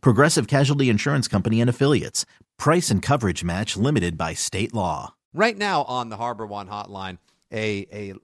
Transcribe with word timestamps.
Progressive 0.00 0.46
Casualty 0.46 0.88
Insurance 0.88 1.28
Company 1.28 1.60
and 1.60 1.70
Affiliates. 1.70 2.24
Price 2.58 2.90
and 2.90 3.02
coverage 3.02 3.42
match 3.44 3.76
limited 3.76 4.16
by 4.16 4.34
state 4.34 4.72
law. 4.74 5.14
Right 5.32 5.56
now 5.56 5.82
on 5.84 6.08
the 6.08 6.16
Harbor 6.16 6.46
One 6.46 6.68
hotline, 6.68 7.18
a, 7.52 7.86
a 7.92 8.14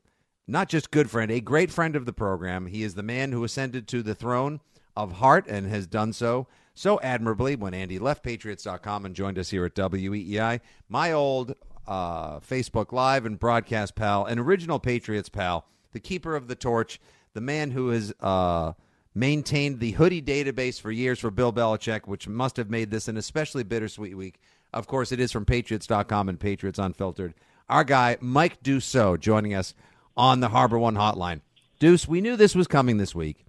not 0.46 0.68
just 0.68 0.90
good 0.90 1.10
friend, 1.10 1.30
a 1.30 1.40
great 1.40 1.70
friend 1.70 1.96
of 1.96 2.06
the 2.06 2.12
program. 2.12 2.66
He 2.66 2.82
is 2.82 2.94
the 2.94 3.02
man 3.02 3.32
who 3.32 3.42
ascended 3.44 3.88
to 3.88 4.02
the 4.02 4.14
throne 4.14 4.60
of 4.96 5.12
Hart 5.12 5.46
and 5.48 5.68
has 5.68 5.86
done 5.86 6.12
so 6.12 6.46
so 6.72 7.00
admirably 7.00 7.56
when 7.56 7.74
Andy 7.74 7.98
left 7.98 8.22
Patriots.com 8.22 9.04
and 9.04 9.14
joined 9.14 9.38
us 9.38 9.50
here 9.50 9.64
at 9.64 9.74
WEEI. 9.74 10.60
My 10.88 11.12
old 11.12 11.54
uh, 11.86 12.38
Facebook 12.38 12.92
Live 12.92 13.26
and 13.26 13.38
broadcast 13.38 13.96
pal, 13.96 14.24
an 14.24 14.38
original 14.38 14.78
Patriots 14.78 15.28
pal, 15.28 15.66
the 15.92 16.00
keeper 16.00 16.36
of 16.36 16.46
the 16.46 16.54
torch, 16.54 17.00
the 17.34 17.40
man 17.40 17.72
who 17.72 17.90
is. 17.90 18.14
uh, 18.20 18.72
maintained 19.14 19.80
the 19.80 19.92
hoodie 19.92 20.22
database 20.22 20.80
for 20.80 20.90
years 20.90 21.18
for 21.18 21.30
Bill 21.30 21.52
Belichick, 21.52 22.06
which 22.06 22.28
must 22.28 22.56
have 22.56 22.70
made 22.70 22.90
this 22.90 23.08
an 23.08 23.16
especially 23.16 23.64
bittersweet 23.64 24.16
week. 24.16 24.40
Of 24.72 24.86
course, 24.86 25.10
it 25.10 25.20
is 25.20 25.32
from 25.32 25.44
Patriots.com 25.44 26.28
and 26.28 26.38
Patriots 26.38 26.78
Unfiltered. 26.78 27.34
Our 27.68 27.84
guy, 27.84 28.16
Mike 28.20 28.62
Dussault, 28.62 29.20
joining 29.20 29.54
us 29.54 29.74
on 30.16 30.40
the 30.40 30.48
Harbor 30.48 30.78
One 30.78 30.94
hotline. 30.94 31.40
Deuce, 31.78 32.06
we 32.06 32.20
knew 32.20 32.36
this 32.36 32.54
was 32.54 32.66
coming 32.66 32.98
this 32.98 33.14
week, 33.14 33.44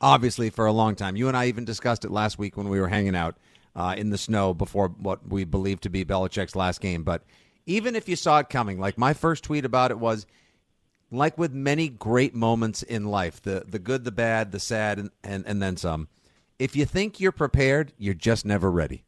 obviously, 0.00 0.50
for 0.50 0.66
a 0.66 0.72
long 0.72 0.94
time. 0.94 1.16
You 1.16 1.28
and 1.28 1.36
I 1.36 1.46
even 1.46 1.64
discussed 1.64 2.04
it 2.04 2.10
last 2.10 2.38
week 2.38 2.56
when 2.56 2.68
we 2.68 2.80
were 2.80 2.88
hanging 2.88 3.16
out 3.16 3.36
uh, 3.74 3.94
in 3.96 4.10
the 4.10 4.18
snow 4.18 4.52
before 4.52 4.88
what 4.88 5.26
we 5.28 5.44
believe 5.44 5.80
to 5.80 5.90
be 5.90 6.04
Belichick's 6.04 6.56
last 6.56 6.80
game. 6.80 7.02
But 7.02 7.22
even 7.66 7.96
if 7.96 8.08
you 8.08 8.16
saw 8.16 8.38
it 8.40 8.50
coming, 8.50 8.78
like 8.78 8.98
my 8.98 9.14
first 9.14 9.44
tweet 9.44 9.64
about 9.64 9.90
it 9.90 9.98
was 9.98 10.26
like 11.10 11.36
with 11.36 11.52
many 11.52 11.88
great 11.88 12.34
moments 12.34 12.82
in 12.82 13.06
life, 13.06 13.42
the 13.42 13.64
the 13.66 13.78
good, 13.78 14.04
the 14.04 14.12
bad, 14.12 14.52
the 14.52 14.60
sad, 14.60 14.98
and, 14.98 15.10
and, 15.22 15.44
and 15.46 15.62
then 15.62 15.76
some. 15.76 16.08
If 16.58 16.76
you 16.76 16.84
think 16.84 17.20
you're 17.20 17.32
prepared, 17.32 17.92
you're 17.98 18.14
just 18.14 18.44
never 18.44 18.70
ready. 18.70 19.04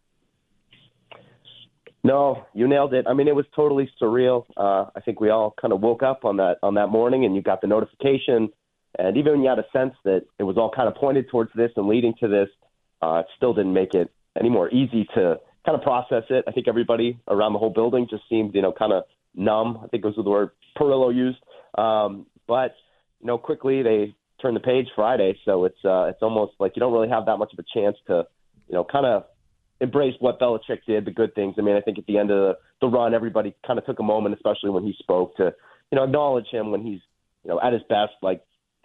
No, 2.05 2.47
you 2.53 2.67
nailed 2.67 2.95
it. 2.95 3.07
I 3.09 3.15
mean, 3.15 3.29
it 3.29 3.37
was 3.37 3.45
totally 3.55 3.89
surreal. 4.01 4.45
Uh, 4.57 4.87
I 4.97 5.01
think 5.05 5.21
we 5.21 5.31
all 5.31 5.55
kind 5.61 5.73
of 5.73 5.81
woke 5.81 6.03
up 6.03 6.25
on 6.25 6.39
that 6.39 6.59
on 6.63 6.75
that 6.75 6.89
morning, 6.89 7.25
and 7.25 7.37
you 7.37 7.43
got 7.43 7.61
the 7.61 7.69
notification. 7.69 8.51
And 8.99 9.17
even 9.17 9.33
when 9.33 9.43
you 9.43 9.49
had 9.49 9.59
a 9.59 9.67
sense 9.73 9.95
that 10.05 10.23
it 10.39 10.43
was 10.43 10.59
all 10.59 10.71
kind 10.71 10.89
of 10.89 10.97
pointed 10.97 11.29
towards 11.31 11.51
this 11.55 11.71
and 11.77 11.89
leading 11.89 12.15
to 12.21 12.29
this, 12.29 12.49
uh, 13.01 13.21
it 13.21 13.27
still 13.37 13.55
didn't 13.55 13.73
make 13.73 13.95
it 13.95 14.11
any 14.39 14.51
more 14.51 14.69
easy 14.71 15.07
to 15.15 15.39
kind 15.65 15.77
of 15.77 15.83
process 15.83 16.25
it. 16.29 16.45
I 16.49 16.53
think 16.53 16.69
everybody 16.69 17.19
around 17.29 17.53
the 17.53 17.59
whole 17.59 17.71
building 17.71 18.07
just 18.11 18.25
seemed, 18.29 18.55
you 18.55 18.63
know, 18.63 18.73
kind 18.73 18.93
of 18.93 19.05
numb. 19.35 19.81
I 19.83 19.87
think 19.87 20.05
was 20.05 20.15
the 20.17 20.23
word 20.23 20.51
Perillo 20.77 21.15
used. 21.15 21.39
Um, 21.77 22.27
but 22.47 22.75
you 23.21 23.27
know, 23.27 23.39
quickly 23.39 23.83
they 23.83 24.15
turn 24.41 24.55
the 24.55 24.61
page 24.61 24.89
Friday, 24.95 25.39
so 25.45 25.65
it's 25.65 25.85
uh, 25.85 26.05
it's 26.05 26.23
almost 26.23 26.53
like 26.59 26.73
you 26.77 26.81
don't 26.81 26.93
really 26.93 27.09
have 27.09 27.27
that 27.27 27.39
much 27.39 27.53
of 27.53 27.59
a 27.59 27.79
chance 27.79 27.97
to, 28.09 28.27
you 28.69 28.75
know, 28.75 28.85
kind 28.85 29.07
of 29.07 29.25
embrace 29.81 30.15
what 30.21 30.41
Belichick 30.41 30.85
did, 30.87 31.05
the 31.05 31.11
good 31.11 31.35
things. 31.35 31.55
I 31.59 31.63
mean, 31.63 31.77
I 31.77 31.81
think 31.81 31.99
at 31.99 32.07
the 32.07 32.19
end 32.19 32.31
of 32.31 32.39
the, 32.39 32.59
the 32.81 32.89
run, 32.89 33.15
everybody 33.15 33.55
kind 33.67 33.79
of 33.79 33.87
took 33.87 33.99
a 33.99 34.03
moment, 34.05 34.35
especially 34.35 34.71
when 34.71 34.85
he 34.85 34.95
spoke, 34.99 35.37
to 35.37 35.55
you 35.91 35.97
know 35.97 36.05
acknowledge 36.05 36.49
him 36.51 36.71
when 36.71 36.83
he's 36.83 37.01
you 37.45 37.51
know 37.51 37.61
at 37.61 37.73
his 37.73 37.83
best, 37.89 38.13
like 38.23 38.43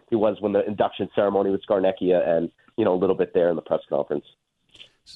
he 0.10 0.16
was 0.16 0.38
when 0.40 0.54
the 0.54 0.66
induction 0.66 1.10
ceremony 1.16 1.50
with 1.50 1.66
Scarnecchia, 1.66 2.28
and 2.28 2.52
you 2.78 2.86
know 2.86 2.94
a 2.94 3.00
little 3.00 3.16
bit 3.16 3.34
there 3.34 3.50
in 3.50 3.56
the 3.56 3.62
press 3.62 3.82
conference. 3.90 4.26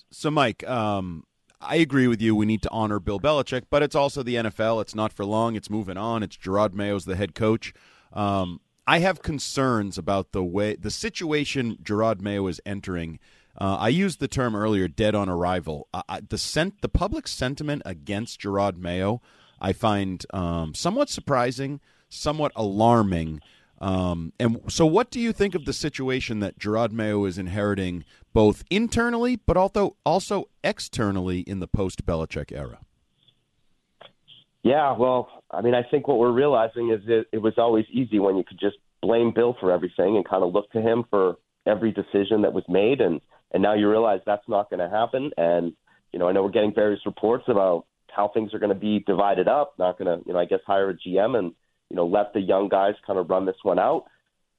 So, 0.09 0.31
Mike, 0.31 0.67
um, 0.69 1.25
I 1.61 1.75
agree 1.75 2.07
with 2.07 2.21
you. 2.21 2.35
We 2.35 2.45
need 2.45 2.61
to 2.63 2.71
honor 2.71 2.99
Bill 2.99 3.19
Belichick, 3.19 3.63
but 3.69 3.83
it's 3.83 3.95
also 3.95 4.23
the 4.23 4.35
NFL. 4.35 4.81
It's 4.81 4.95
not 4.95 5.13
for 5.13 5.25
long. 5.25 5.55
It's 5.55 5.69
moving 5.69 5.97
on. 5.97 6.23
It's 6.23 6.35
Jerod 6.35 6.73
Mayo's 6.73 7.05
the 7.05 7.15
head 7.15 7.35
coach. 7.35 7.73
Um, 8.13 8.61
I 8.87 8.99
have 8.99 9.21
concerns 9.21 9.97
about 9.97 10.31
the 10.31 10.43
way 10.43 10.75
the 10.75 10.91
situation 10.91 11.77
Jerod 11.83 12.19
Mayo 12.19 12.47
is 12.47 12.59
entering. 12.65 13.19
Uh, 13.57 13.77
I 13.79 13.89
used 13.89 14.19
the 14.19 14.27
term 14.27 14.55
earlier, 14.55 14.87
"dead 14.87 15.13
on 15.13 15.29
arrival." 15.29 15.87
I, 15.93 16.21
the 16.27 16.37
sent, 16.37 16.81
the 16.81 16.89
public 16.89 17.27
sentiment 17.27 17.83
against 17.85 18.41
Jerod 18.41 18.77
Mayo, 18.77 19.21
I 19.59 19.73
find 19.73 20.25
um, 20.33 20.73
somewhat 20.73 21.09
surprising, 21.09 21.79
somewhat 22.09 22.51
alarming. 22.55 23.41
Um, 23.79 24.31
and 24.39 24.61
so, 24.67 24.85
what 24.85 25.11
do 25.11 25.19
you 25.19 25.33
think 25.33 25.55
of 25.55 25.65
the 25.65 25.73
situation 25.73 26.39
that 26.39 26.59
Jerod 26.59 26.91
Mayo 26.91 27.25
is 27.25 27.37
inheriting, 27.37 28.05
both 28.33 28.63
internally 28.69 29.35
but 29.35 29.57
also 29.57 29.95
also 30.05 30.45
externally 30.63 31.41
in 31.41 31.59
the 31.59 31.67
post 31.67 32.05
Belichick 32.05 32.51
era? 32.51 32.79
Yeah, 34.63 34.95
well, 34.95 35.29
I 35.49 35.61
mean, 35.61 35.73
I 35.73 35.83
think 35.83 36.07
what 36.07 36.19
we're 36.19 36.31
realizing 36.31 36.91
is 36.91 37.05
that 37.07 37.25
it 37.31 37.39
was 37.39 37.53
always 37.57 37.85
easy 37.91 38.19
when 38.19 38.37
you 38.37 38.43
could 38.43 38.59
just 38.59 38.77
blame 39.01 39.31
Bill 39.33 39.55
for 39.59 39.71
everything 39.71 40.15
and 40.15 40.27
kind 40.27 40.43
of 40.43 40.53
look 40.53 40.71
to 40.71 40.81
him 40.81 41.03
for 41.09 41.37
every 41.65 41.91
decision 41.91 42.43
that 42.43 42.53
was 42.53 42.63
made, 42.67 43.01
and 43.01 43.21
and 43.51 43.63
now 43.63 43.73
you 43.73 43.89
realize 43.89 44.21
that's 44.25 44.47
not 44.47 44.69
going 44.69 44.79
to 44.79 44.89
happen. 44.89 45.31
And 45.37 45.73
you 46.13 46.19
know, 46.19 46.27
I 46.27 46.31
know 46.31 46.43
we're 46.43 46.51
getting 46.51 46.73
various 46.73 47.05
reports 47.05 47.45
about 47.47 47.85
how 48.09 48.27
things 48.27 48.53
are 48.53 48.59
going 48.59 48.73
to 48.73 48.79
be 48.79 48.99
divided 48.99 49.47
up. 49.47 49.73
Not 49.79 49.97
going 49.97 50.19
to, 50.19 50.25
you 50.27 50.33
know, 50.33 50.39
I 50.39 50.45
guess 50.45 50.59
hire 50.65 50.89
a 50.89 50.93
GM 50.93 51.37
and 51.37 51.53
you 51.91 51.97
know, 51.97 52.07
let 52.07 52.33
the 52.33 52.39
young 52.39 52.69
guys 52.69 52.93
kind 53.05 53.19
of 53.19 53.29
run 53.29 53.45
this 53.45 53.57
one 53.63 53.77
out. 53.77 54.05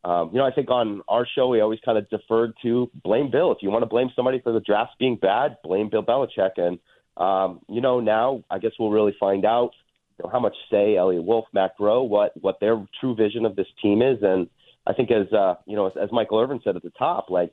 Um, 0.05 0.31
you 0.33 0.39
know, 0.39 0.45
I 0.47 0.51
think 0.51 0.69
on 0.71 1.03
our 1.09 1.27
show 1.35 1.49
we 1.49 1.61
always 1.61 1.79
kind 1.85 1.97
of 1.97 2.09
deferred 2.11 2.55
to 2.63 2.91
blame 3.05 3.31
Bill. 3.31 3.53
If 3.53 3.59
you 3.61 3.71
want 3.71 3.83
to 3.83 3.89
blame 3.89 4.11
somebody 4.17 4.41
for 4.41 4.53
the 4.53 4.61
drafts 4.61 4.95
being 4.99 5.17
bad, 5.17 5.59
blame 5.63 5.91
Bill 5.91 6.03
Belichick. 6.03 6.53
And 6.57 6.79
um, 7.17 7.61
you 7.69 7.81
know, 7.81 8.01
now 8.01 8.43
I 8.51 8.59
guess 8.59 8.73
we'll 8.79 8.91
really 8.91 9.15
find 9.21 9.45
out 9.45 9.71
you 10.19 10.25
know, 10.25 10.31
how 10.31 10.41
much 10.41 10.55
say 10.71 10.97
Eliot 10.97 11.25
Wolf, 11.25 11.45
Matt 11.53 11.79
Groh, 11.79 12.07
what 12.09 12.33
what 12.41 12.59
their 12.61 12.85
true 13.01 13.15
vision 13.15 13.47
of 13.47 13.55
this 13.55 13.69
team 13.81 14.03
is. 14.03 14.19
And 14.23 14.49
I 14.87 14.93
think 14.93 15.11
as 15.13 15.33
uh, 15.33 15.55
you 15.67 15.77
know, 15.77 15.87
as, 15.87 15.93
as 16.03 16.11
Michael 16.11 16.41
Irvin 16.41 16.61
said 16.65 16.75
at 16.75 16.83
the 16.83 16.91
top, 16.91 17.31
like 17.31 17.53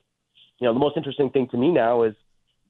you 0.59 0.67
know, 0.67 0.73
the 0.73 0.79
most 0.79 0.97
interesting 0.97 1.29
thing 1.29 1.47
to 1.51 1.57
me 1.57 1.71
now 1.71 2.03
is 2.03 2.15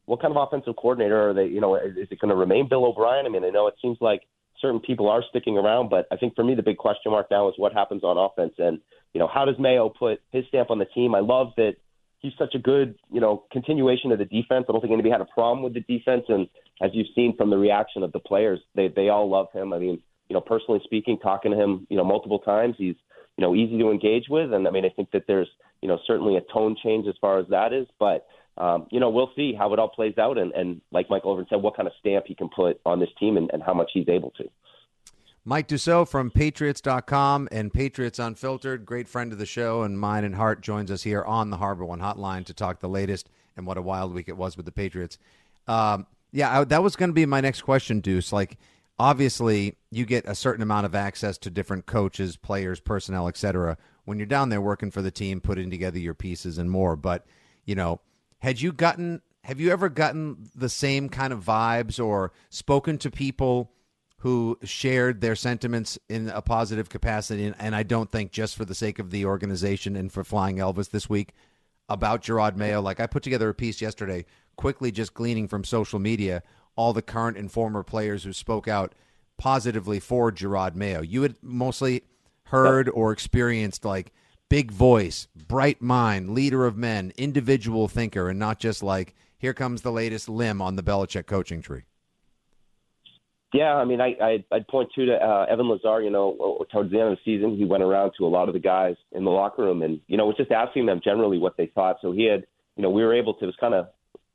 what 0.06 0.22
kind 0.22 0.36
of 0.36 0.46
offensive 0.46 0.76
coordinator 0.76 1.30
are 1.30 1.34
they? 1.34 1.46
You 1.46 1.62
know, 1.62 1.76
is, 1.76 1.96
is 1.96 2.08
it 2.12 2.20
going 2.20 2.30
to 2.30 2.36
remain 2.36 2.68
Bill 2.68 2.86
O'Brien? 2.86 3.26
I 3.26 3.30
mean, 3.30 3.46
I 3.46 3.50
know 3.50 3.68
it 3.68 3.76
seems 3.82 3.98
like 4.02 4.24
certain 4.60 4.80
people 4.80 5.10
are 5.10 5.24
sticking 5.30 5.58
around, 5.58 5.90
but 5.90 6.08
I 6.12 6.18
think 6.18 6.36
for 6.36 6.44
me 6.44 6.56
the 6.56 6.64
big 6.64 6.78
question 6.78 7.12
mark 7.12 7.28
now 7.32 7.48
is 7.48 7.54
what 7.58 7.74
happens 7.74 8.04
on 8.04 8.18
offense 8.18 8.54
and 8.58 8.80
you 9.14 9.20
know 9.20 9.28
how 9.28 9.46
does 9.46 9.56
Mayo 9.60 9.90
put 9.90 10.22
his 10.32 10.46
stamp 10.48 10.70
on 10.70 10.80
the 10.80 10.86
team. 10.86 11.16
I 11.16 11.20
love 11.20 11.54
that 11.58 11.76
he's 12.20 12.34
such 12.38 12.56
a 12.56 12.60
good 12.60 12.96
you 13.12 13.22
know 13.22 13.44
continuation 13.52 14.12
of 14.12 14.20
the 14.20 14.26
defense. 14.26 14.66
I 14.68 14.72
don't 14.72 14.82
think 14.82 14.94
anybody 14.94 15.12
had 15.12 15.22
a 15.22 15.26
problem 15.26 15.64
with 15.64 15.74
the 15.74 15.82
defense, 15.82 16.26
and 16.28 16.48
as 16.82 16.92
you've 16.94 17.08
seen 17.16 17.36
from 17.36 17.50
the 17.50 17.58
reaction 17.58 18.04
of 18.04 18.12
the 18.12 18.20
players, 18.20 18.60
they 18.76 18.88
they 18.88 19.10
all 19.10 19.30
love 19.30 19.48
him. 19.54 19.74
I 19.74 19.80
mean, 19.80 20.02
you 20.30 20.34
know, 20.34 20.42
personally 20.42 20.82
speaking, 20.84 21.18
talking 21.20 21.52
to 21.52 21.58
him, 21.58 21.88
you 21.90 21.98
know, 21.98 22.04
multiple 22.04 22.40
times, 22.40 22.76
he's 22.78 22.96
you 23.38 23.42
know 23.42 23.56
easy 23.56 23.78
to 23.80 23.92
engage 23.92 24.26
with, 24.30 24.54
and 24.54 24.68
I 24.68 24.72
mean, 24.72 24.86
I 24.86 24.90
think 24.90 25.12
that 25.12 25.24
there's 25.28 25.50
you 25.82 25.88
know 25.88 26.00
certainly 26.06 26.38
a 26.38 26.42
tone 26.42 26.76
change 26.82 27.08
as 27.08 27.16
far 27.20 27.40
as 27.40 27.48
that 27.50 27.74
is, 27.74 27.88
but 28.00 28.28
um, 28.60 28.88
you 28.92 29.00
know, 29.00 29.10
we'll 29.10 29.32
see 29.36 29.54
how 29.58 29.74
it 29.74 29.80
all 29.80 29.88
plays 29.88 30.18
out, 30.18 30.38
and, 30.38 30.52
and 30.52 30.82
like 30.92 31.10
Michael 31.10 31.34
Irvin 31.34 31.46
said, 31.50 31.62
what 31.62 31.78
kind 31.78 31.88
of 31.88 31.94
stamp 32.00 32.26
he 32.28 32.36
can 32.36 32.50
put 32.54 32.82
on 32.86 33.00
this 33.00 33.10
team 33.18 33.38
and, 33.38 33.50
and 33.54 33.64
how 33.64 33.74
much 33.74 33.92
he's 33.94 34.10
able 34.10 34.32
to. 34.32 34.44
Mike 35.46 35.68
Dussault 35.68 36.10
from 36.10 36.32
Patriots.com 36.32 37.48
and 37.52 37.74
Patriots 37.74 38.20
Unfiltered, 38.20 38.86
great 38.86 39.08
friend 39.08 39.32
of 39.32 39.40
the 39.40 39.46
show 39.46 39.84
and 39.84 40.00
mine 40.00 40.24
and 40.24 40.36
Hart, 40.36 40.62
joins 40.62 40.92
us 40.92 41.04
here 41.04 41.24
on 41.24 41.50
the 41.50 41.58
Harbor 41.58 41.86
One 41.86 42.00
Hotline 42.00 42.46
to 42.46 42.54
talk 42.54 42.80
the 42.80 42.90
latest 42.90 43.30
and 43.56 43.66
what 43.66 43.78
a 43.78 43.82
wild 43.82 44.14
week 44.14 44.28
it 44.28 44.38
was 44.38 44.58
with 44.58 44.66
the 44.66 44.72
Patriots. 44.72 45.18
Um, 45.68 46.08
yeah, 46.32 46.60
I, 46.60 46.64
that 46.66 46.84
was 46.84 46.96
going 46.96 47.10
to 47.10 47.14
be 47.14 47.26
my 47.26 47.42
next 47.42 47.62
question, 47.62 48.02
Deuce. 48.02 48.34
Like, 48.34 48.58
obviously, 48.98 49.78
you 49.92 50.06
get 50.06 50.26
a 50.28 50.36
certain 50.36 50.62
amount 50.62 50.86
of 50.86 50.94
access 50.94 51.38
to 51.40 51.50
different 51.50 51.86
coaches, 51.86 52.36
players, 52.36 52.80
personnel, 52.80 53.28
etc. 53.28 53.78
When 54.06 54.20
you're 54.20 54.28
down 54.28 54.50
there 54.50 54.62
working 54.62 54.92
for 54.92 55.02
the 55.02 55.12
team, 55.12 55.42
putting 55.42 55.70
together 55.70 56.00
your 56.00 56.14
pieces 56.14 56.58
and 56.58 56.70
more. 56.70 56.96
But 56.96 57.26
you 57.66 57.76
know, 57.76 58.02
had 58.40 58.62
you 58.62 58.72
gotten 58.72 59.22
have 59.44 59.60
you 59.60 59.72
ever 59.72 59.90
gotten 59.90 60.50
the 60.54 60.70
same 60.70 61.10
kind 61.10 61.32
of 61.32 61.44
vibes 61.44 62.04
or 62.04 62.32
spoken 62.50 62.98
to 63.00 63.10
people 63.10 63.72
who 64.20 64.58
shared 64.64 65.22
their 65.22 65.36
sentiments 65.36 65.98
in 66.10 66.30
a 66.30 66.42
positive 66.42 66.90
capacity. 66.90 67.54
And 67.58 67.76
I 67.76 67.84
don't 67.84 68.12
think 68.12 68.32
just 68.32 68.56
for 68.56 68.66
the 68.66 68.76
sake 68.76 69.00
of 69.00 69.12
the 69.12 69.26
organization 69.26 69.96
and 69.96 70.12
for 70.12 70.24
flying 70.24 70.58
Elvis 70.58 70.90
this 70.90 71.10
week 71.10 71.34
about 71.88 72.22
Jerod 72.22 72.56
Mayo 72.56 72.82
like 72.82 73.00
I 73.00 73.08
put 73.08 73.24
together 73.24 73.50
a 73.50 73.54
piece 73.54 73.82
yesterday 73.82 74.26
quickly 74.58 74.92
just 74.92 75.14
gleaning 75.14 75.48
from 75.48 75.64
social 75.64 76.00
media 76.00 76.44
all 76.76 76.94
the 76.94 77.02
current 77.02 77.38
and 77.38 77.52
former 77.52 77.82
players 77.82 78.24
who 78.24 78.32
spoke 78.32 78.68
out 78.68 78.94
positively 79.38 80.00
for 80.00 80.32
Jerod 80.32 80.76
Mayo. 80.76 81.02
You 81.02 81.24
had 81.24 81.36
mostly 81.42 82.04
heard 82.44 82.90
or 82.90 83.12
experienced 83.12 83.86
like 83.86 84.12
big 84.50 84.72
voice, 84.72 85.28
bright 85.48 85.82
mind, 85.82 86.32
leader 86.32 86.66
of 86.66 86.78
men, 86.78 87.14
individual 87.18 87.88
thinker, 87.88 88.30
and 88.30 88.38
not 88.38 88.60
just 88.60 88.84
like 88.84 89.16
here 89.38 89.54
comes 89.54 89.82
the 89.82 89.92
latest 89.92 90.28
limb 90.28 90.62
on 90.62 90.76
the 90.76 90.84
Belichick 90.84 91.26
coaching 91.26 91.62
tree. 91.62 91.84
Yeah, 93.54 93.74
I 93.74 93.86
mean, 93.86 94.00
I, 94.00 94.16
I 94.22 94.44
I'd 94.52 94.68
point 94.68 94.90
to 94.96 95.14
uh, 95.16 95.46
Evan 95.50 95.70
Lazar. 95.70 96.02
You 96.02 96.12
know, 96.12 96.66
towards 96.72 96.92
the 96.92 97.00
end 97.00 97.12
of 97.12 97.18
the 97.18 97.22
season, 97.26 97.58
he 97.58 97.66
went 97.66 97.82
around 97.82 98.12
to 98.18 98.26
a 98.26 98.30
lot 98.30 98.48
of 98.48 98.54
the 98.54 98.60
guys 98.60 98.96
in 99.12 99.24
the 99.24 99.32
locker 99.32 99.64
room, 99.64 99.82
and 99.82 100.00
you 100.08 100.18
know, 100.18 100.28
was 100.28 100.38
just 100.38 100.52
asking 100.52 100.86
them 100.86 101.02
generally 101.04 101.40
what 101.40 101.58
they 101.58 101.66
thought. 101.74 101.98
So 102.02 102.12
he 102.12 102.26
had, 102.26 102.46
you 102.76 102.84
know, 102.84 102.92
we 102.92 103.04
were 103.04 103.14
able 103.14 103.34
to. 103.36 103.44
It 103.44 103.48
was 103.48 103.56
kind 103.60 103.74
of 103.74 103.88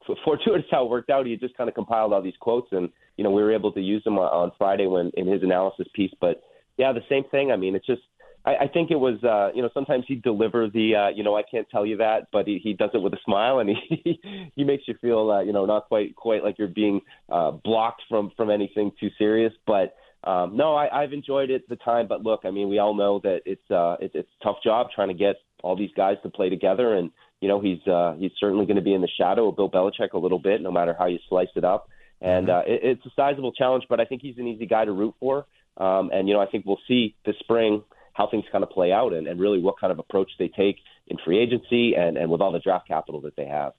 fortuitous 0.25 0.67
how 0.71 0.85
it 0.85 0.91
worked 0.91 1.11
out. 1.11 1.27
He 1.27 1.37
just 1.37 1.57
kind 1.57 1.69
of 1.69 1.75
compiled 1.75 2.13
all 2.13 2.23
these 2.23 2.35
quotes, 2.41 2.69
and 2.73 2.91
you 3.17 3.23
know, 3.23 3.31
we 3.31 3.43
were 3.43 3.55
able 3.55 3.71
to 3.73 3.81
use 3.81 4.03
them 4.03 4.19
on, 4.19 4.27
on 4.27 4.53
Friday 4.59 4.87
when 4.87 5.13
in 5.15 5.29
his 5.29 5.45
analysis 5.45 5.87
piece. 5.95 6.13
But 6.21 6.43
yeah, 6.77 6.93
the 6.93 7.01
same 7.09 7.25
thing. 7.31 7.53
I 7.53 7.57
mean, 7.57 7.77
it's 7.77 7.87
just 7.87 8.03
I, 8.45 8.57
I 8.57 8.69
think 8.69 8.91
it 8.91 8.97
was, 8.97 9.23
uh, 9.25 9.55
you 9.55 9.63
know, 9.63 9.71
sometimes 9.73 10.05
he 10.07 10.17
deliver 10.17 10.69
the, 10.69 10.95
uh, 10.97 11.09
you 11.09 11.23
know, 11.23 11.37
I 11.37 11.43
can't 11.43 11.69
tell 11.71 11.87
you 11.87 11.99
that, 11.99 12.29
but 12.33 12.47
he, 12.47 12.61
he 12.63 12.75
does 12.75 12.91
it 12.93 12.99
with 12.99 13.15
a 13.15 13.19
smile, 13.25 13.59
and 13.59 13.71
he 13.89 14.21
he 14.55 14.65
makes 14.65 14.85
you 14.87 14.95
feel, 15.01 15.31
uh, 15.31 15.43
you 15.43 15.53
know, 15.53 15.65
not 15.65 15.89
quite 15.89 16.15
quite 16.15 16.45
like 16.45 16.59
you're 16.59 16.69
being 16.69 17.01
uh, 17.31 17.53
blocked 17.53 18.03
from 18.09 18.33
from 18.37 18.51
anything 18.51 18.93
too 19.01 19.11
serious. 19.19 19.53
But 19.67 19.97
um, 20.25 20.57
no, 20.57 20.75
I, 20.75 21.03
I've 21.03 21.13
enjoyed 21.13 21.51
it 21.51 21.69
the 21.69 21.77
time. 21.77 22.07
But 22.09 22.23
look, 22.23 22.41
I 22.45 22.51
mean, 22.51 22.69
we 22.69 22.79
all 22.79 22.95
know 22.95 23.21
that 23.23 23.41
it's 23.47 23.71
uh, 23.71 23.97
it, 24.01 24.13
it's 24.15 24.29
a 24.41 24.45
tough 24.45 24.57
job 24.63 24.89
trying 24.95 25.09
to 25.09 25.15
get 25.15 25.37
all 25.63 25.77
these 25.77 25.93
guys 25.97 26.17
to 26.23 26.29
play 26.29 26.51
together, 26.51 26.95
and 26.95 27.11
you 27.41 27.49
know, 27.49 27.61
he's 27.61 27.87
uh, 27.87 28.15
he's 28.19 28.33
certainly 28.39 28.67
going 28.67 28.77
to 28.77 28.83
be 28.83 28.95
in 28.95 29.01
the 29.01 29.09
shadow 29.19 29.49
of 29.49 29.57
Bill 29.57 29.71
Belichick 29.71 30.13
a 30.13 30.19
little 30.19 30.39
bit, 30.39 30.61
no 30.61 30.71
matter 30.71 30.95
how 30.99 31.07
you 31.07 31.19
slice 31.29 31.49
it 31.57 31.65
up. 31.65 31.89
And 32.21 32.49
uh, 32.49 32.63
it, 32.67 32.81
it's 32.83 33.07
a 33.07 33.11
sizable 33.17 33.53
challenge, 33.53 33.85
but 33.89 34.01
I 34.01 34.05
think 34.05 34.23
he's 34.23 34.39
an 34.39 34.47
easy 34.47 34.67
guy 34.67 34.85
to 34.85 34.93
root 34.93 35.15
for. 35.21 35.47
Um, 35.77 36.11
and 36.13 36.29
you 36.29 36.35
know, 36.35 36.41
I 36.41 36.47
think 36.47 36.65
we'll 36.65 36.81
see 36.87 37.17
this 37.27 37.37
spring 37.41 37.83
how 38.15 38.29
things 38.29 38.45
kind 38.51 38.65
of 38.65 38.71
play 38.71 38.93
out 38.93 39.13
and, 39.13 39.27
and 39.27 39.39
really 39.39 39.61
what 39.61 39.79
kind 39.79 39.93
of 39.93 39.99
approach 39.99 40.31
they 40.39 40.49
take 40.49 40.77
in 41.09 41.19
free 41.25 41.39
agency 41.39 41.95
and, 41.95 42.17
and 42.17 42.31
with 42.31 42.41
all 42.41 42.53
the 42.53 42.61
draft 42.61 42.89
capital 42.89 43.21
that 43.21 43.37
they 43.37 43.47
have. 43.47 43.73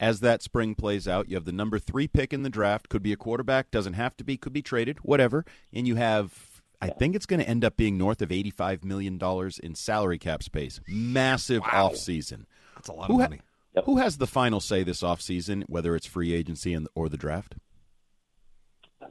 As 0.00 0.20
that 0.20 0.42
spring 0.42 0.74
plays 0.74 1.06
out, 1.06 1.28
you 1.28 1.36
have 1.36 1.44
the 1.44 1.52
number 1.52 1.78
three 1.78 2.08
pick 2.08 2.32
in 2.32 2.42
the 2.42 2.50
draft. 2.50 2.88
Could 2.88 3.02
be 3.02 3.12
a 3.12 3.16
quarterback, 3.16 3.70
doesn't 3.70 3.92
have 3.92 4.16
to 4.16 4.24
be, 4.24 4.36
could 4.36 4.52
be 4.52 4.62
traded, 4.62 4.98
whatever. 4.98 5.44
And 5.72 5.86
you 5.86 5.96
have, 5.96 6.62
I 6.80 6.88
think 6.88 7.14
it's 7.14 7.26
going 7.26 7.40
to 7.40 7.48
end 7.48 7.64
up 7.64 7.76
being 7.76 7.98
north 7.98 8.22
of 8.22 8.30
$85 8.30 8.84
million 8.84 9.20
in 9.62 9.74
salary 9.74 10.18
cap 10.18 10.42
space. 10.42 10.80
Massive 10.88 11.62
wow. 11.62 11.90
offseason. 11.90 12.46
That's 12.74 12.88
a 12.88 12.92
lot 12.92 13.06
who 13.06 13.14
of 13.14 13.30
money. 13.30 13.36
Ha- 13.36 13.44
yep. 13.76 13.84
Who 13.84 13.98
has 13.98 14.18
the 14.18 14.26
final 14.26 14.60
say 14.60 14.82
this 14.82 15.02
offseason, 15.02 15.64
whether 15.68 15.94
it's 15.94 16.06
free 16.06 16.32
agency 16.32 16.72
and, 16.72 16.88
or 16.94 17.08
the 17.08 17.16
draft? 17.16 17.56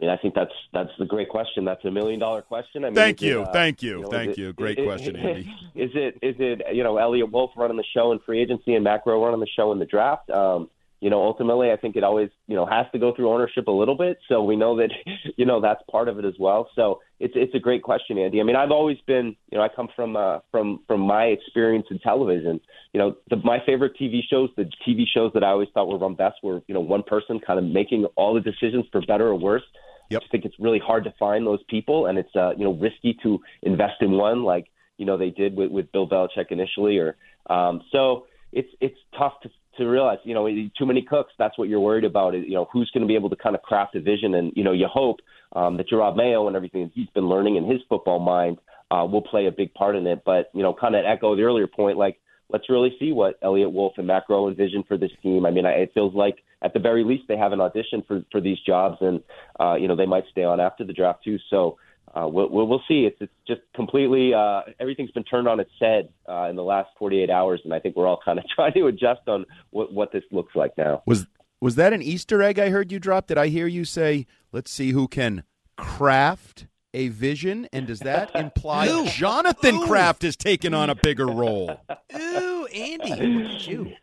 I 0.01 0.05
mean, 0.05 0.09
I 0.09 0.17
think 0.17 0.33
that's 0.33 0.51
that's 0.73 0.89
the 0.97 1.05
great 1.05 1.29
question. 1.29 1.63
That's 1.63 1.85
a 1.85 1.91
million 1.91 2.19
dollar 2.19 2.41
question. 2.41 2.83
I 2.83 2.87
mean, 2.87 2.95
thank 2.95 3.21
you, 3.21 3.41
it, 3.41 3.47
uh, 3.47 3.51
thank 3.51 3.83
you, 3.83 3.97
you 3.97 4.01
know, 4.01 4.09
thank 4.09 4.35
you. 4.35 4.51
Great 4.53 4.79
it, 4.79 4.85
question, 4.85 5.15
Andy. 5.15 5.41
Is 5.75 5.91
it 5.93 6.17
is 6.21 6.35
it 6.39 6.61
you 6.73 6.83
know 6.83 6.97
Eliot 6.97 7.31
Wolf 7.31 7.51
running 7.55 7.77
the 7.77 7.83
show 7.93 8.11
in 8.11 8.19
free 8.19 8.41
agency 8.41 8.73
and 8.73 8.83
Matt 8.83 9.05
Groh 9.05 9.23
running 9.23 9.39
the 9.39 9.47
show 9.55 9.71
in 9.71 9.79
the 9.79 9.85
draft? 9.85 10.29
Um, 10.29 10.69
you 11.01 11.09
know, 11.09 11.23
ultimately, 11.23 11.71
I 11.71 11.77
think 11.77 11.95
it 11.95 12.03
always, 12.03 12.29
you 12.47 12.55
know, 12.55 12.67
has 12.67 12.85
to 12.91 12.99
go 12.99 13.13
through 13.15 13.31
ownership 13.33 13.67
a 13.67 13.71
little 13.71 13.97
bit. 13.97 14.19
So 14.29 14.43
we 14.43 14.55
know 14.55 14.77
that, 14.77 14.91
you 15.35 15.45
know, 15.45 15.59
that's 15.59 15.81
part 15.89 16.07
of 16.07 16.19
it 16.19 16.25
as 16.25 16.35
well. 16.39 16.69
So 16.75 16.99
it's 17.19 17.33
it's 17.35 17.55
a 17.55 17.59
great 17.59 17.81
question, 17.81 18.19
Andy. 18.19 18.39
I 18.39 18.43
mean, 18.43 18.55
I've 18.55 18.69
always 18.69 18.97
been, 19.07 19.35
you 19.51 19.57
know, 19.57 19.63
I 19.63 19.67
come 19.67 19.89
from 19.95 20.15
uh, 20.15 20.39
from 20.51 20.81
from 20.87 21.01
my 21.01 21.25
experience 21.25 21.87
in 21.89 21.97
television. 21.99 22.61
You 22.93 22.99
know, 22.99 23.15
the, 23.29 23.37
my 23.37 23.57
favorite 23.65 23.93
TV 23.99 24.19
shows, 24.29 24.51
the 24.55 24.69
TV 24.87 25.05
shows 25.11 25.31
that 25.33 25.43
I 25.43 25.47
always 25.47 25.69
thought 25.73 25.87
were 25.87 25.97
run 25.97 26.13
best, 26.13 26.35
were 26.43 26.61
you 26.67 26.75
know 26.75 26.81
one 26.81 27.01
person 27.01 27.39
kind 27.39 27.57
of 27.57 27.65
making 27.65 28.05
all 28.15 28.35
the 28.35 28.41
decisions 28.41 28.85
for 28.91 29.01
better 29.01 29.27
or 29.27 29.35
worse. 29.35 29.63
Yep. 30.11 30.21
I 30.25 30.27
think 30.31 30.45
it's 30.45 30.59
really 30.59 30.79
hard 30.79 31.03
to 31.05 31.13
find 31.17 31.45
those 31.45 31.63
people, 31.69 32.05
and 32.07 32.17
it's 32.17 32.35
uh, 32.35 32.51
you 32.57 32.63
know 32.63 32.73
risky 32.73 33.17
to 33.23 33.39
invest 33.61 34.01
in 34.01 34.11
one 34.11 34.43
like 34.43 34.67
you 34.97 35.05
know 35.05 35.17
they 35.17 35.29
did 35.29 35.55
with, 35.55 35.71
with 35.71 35.91
Bill 35.91 36.07
Belichick 36.07 36.51
initially, 36.51 36.97
or 36.97 37.15
um, 37.49 37.81
so 37.91 38.27
it's 38.51 38.69
it's 38.79 38.97
tough 39.17 39.33
to 39.43 39.49
to 39.77 39.85
realize, 39.85 40.17
you 40.23 40.33
know, 40.33 40.47
too 40.77 40.85
many 40.85 41.01
cooks. 41.01 41.31
That's 41.37 41.57
what 41.57 41.69
you're 41.69 41.79
worried 41.79 42.03
about. 42.03 42.35
Is, 42.35 42.43
you 42.45 42.55
know, 42.55 42.67
who's 42.71 42.91
going 42.93 43.01
to 43.01 43.07
be 43.07 43.15
able 43.15 43.29
to 43.29 43.35
kind 43.35 43.55
of 43.55 43.61
craft 43.61 43.95
a 43.95 44.01
vision, 44.01 44.35
and 44.35 44.51
you 44.55 44.63
know, 44.63 44.73
you 44.73 44.87
hope 44.91 45.17
um, 45.53 45.77
that 45.77 45.89
Jerod 45.89 46.15
Mayo 46.15 46.47
and 46.47 46.55
everything 46.55 46.91
he's 46.93 47.09
been 47.09 47.27
learning 47.27 47.55
in 47.55 47.65
his 47.65 47.81
football 47.87 48.19
mind 48.19 48.57
uh, 48.89 49.05
will 49.05 49.21
play 49.21 49.47
a 49.47 49.51
big 49.51 49.73
part 49.73 49.95
in 49.95 50.05
it. 50.07 50.23
But 50.25 50.51
you 50.53 50.63
know, 50.63 50.73
kind 50.73 50.95
of 50.95 51.05
echo 51.05 51.35
the 51.35 51.43
earlier 51.43 51.67
point, 51.67 51.97
like 51.97 52.19
let's 52.49 52.69
really 52.69 52.95
see 52.99 53.11
what 53.11 53.39
Eliot 53.41 53.71
Wolf 53.71 53.93
and 53.97 54.07
Matt 54.07 54.23
Groh 54.29 54.49
envision 54.49 54.83
for 54.87 54.97
this 54.97 55.11
team. 55.23 55.45
I 55.45 55.51
mean, 55.51 55.65
it 55.65 55.91
feels 55.93 56.13
like 56.13 56.43
at 56.61 56.73
the 56.73 56.79
very 56.79 57.03
least 57.03 57.23
they 57.27 57.37
have 57.37 57.51
an 57.51 57.61
audition 57.61 58.03
for 58.07 58.23
for 58.31 58.41
these 58.41 58.59
jobs, 58.65 58.97
and 59.01 59.21
uh, 59.59 59.75
you 59.75 59.87
know, 59.87 59.95
they 59.95 60.05
might 60.05 60.25
stay 60.31 60.43
on 60.43 60.59
after 60.59 60.83
the 60.83 60.93
draft 60.93 61.23
too. 61.23 61.37
So 61.49 61.77
uh, 62.13 62.27
we'll, 62.27 62.49
we'll 62.49 62.81
see. 62.87 63.05
It's, 63.05 63.17
it's 63.21 63.31
just 63.47 63.61
completely 63.73 64.33
uh, 64.33 64.61
everything's 64.79 65.11
been 65.11 65.23
turned 65.23 65.47
on 65.47 65.59
its 65.59 65.71
head 65.79 66.09
uh, 66.27 66.47
in 66.49 66.55
the 66.55 66.63
last 66.63 66.89
48 66.99 67.29
hours, 67.29 67.61
and 67.63 67.73
I 67.73 67.79
think 67.79 67.95
we're 67.95 68.07
all 68.07 68.19
kind 68.23 68.37
of 68.37 68.45
trying 68.55 68.73
to 68.73 68.87
adjust 68.87 69.21
on 69.27 69.45
what, 69.69 69.93
what 69.93 70.11
this 70.11 70.23
looks 70.31 70.55
like 70.55 70.77
now. 70.77 71.03
Was 71.05 71.27
was 71.59 71.75
that 71.75 71.93
an 71.93 72.01
Easter 72.01 72.41
egg 72.41 72.59
I 72.59 72.69
heard 72.69 72.91
you 72.91 72.99
drop? 72.99 73.27
Did 73.27 73.37
I 73.37 73.47
hear 73.47 73.67
you 73.67 73.85
say, 73.85 74.25
"Let's 74.51 74.71
see 74.71 74.91
who 74.91 75.07
can 75.07 75.43
craft 75.77 76.67
a 76.93 77.09
vision"? 77.09 77.67
And 77.71 77.87
does 77.87 77.99
that 77.99 78.31
imply 78.35 79.05
Jonathan 79.07 79.75
Ooh. 79.75 79.87
Kraft 79.87 80.23
is 80.23 80.35
taking 80.35 80.73
on 80.73 80.89
a 80.89 80.95
bigger 80.95 81.27
role? 81.27 81.79
Ooh, 82.15 82.65
Andy, 82.65 83.09
look 83.09 83.51
at 83.51 83.67
you. 83.67 83.93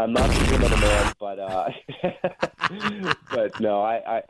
I'm 0.00 0.12
not 0.12 0.30
the 0.30 0.76
man, 0.80 1.12
but 1.20 1.38
uh, 1.38 1.68
but 3.30 3.60
no, 3.60 3.82
I, 3.82 4.18
I 4.18 4.22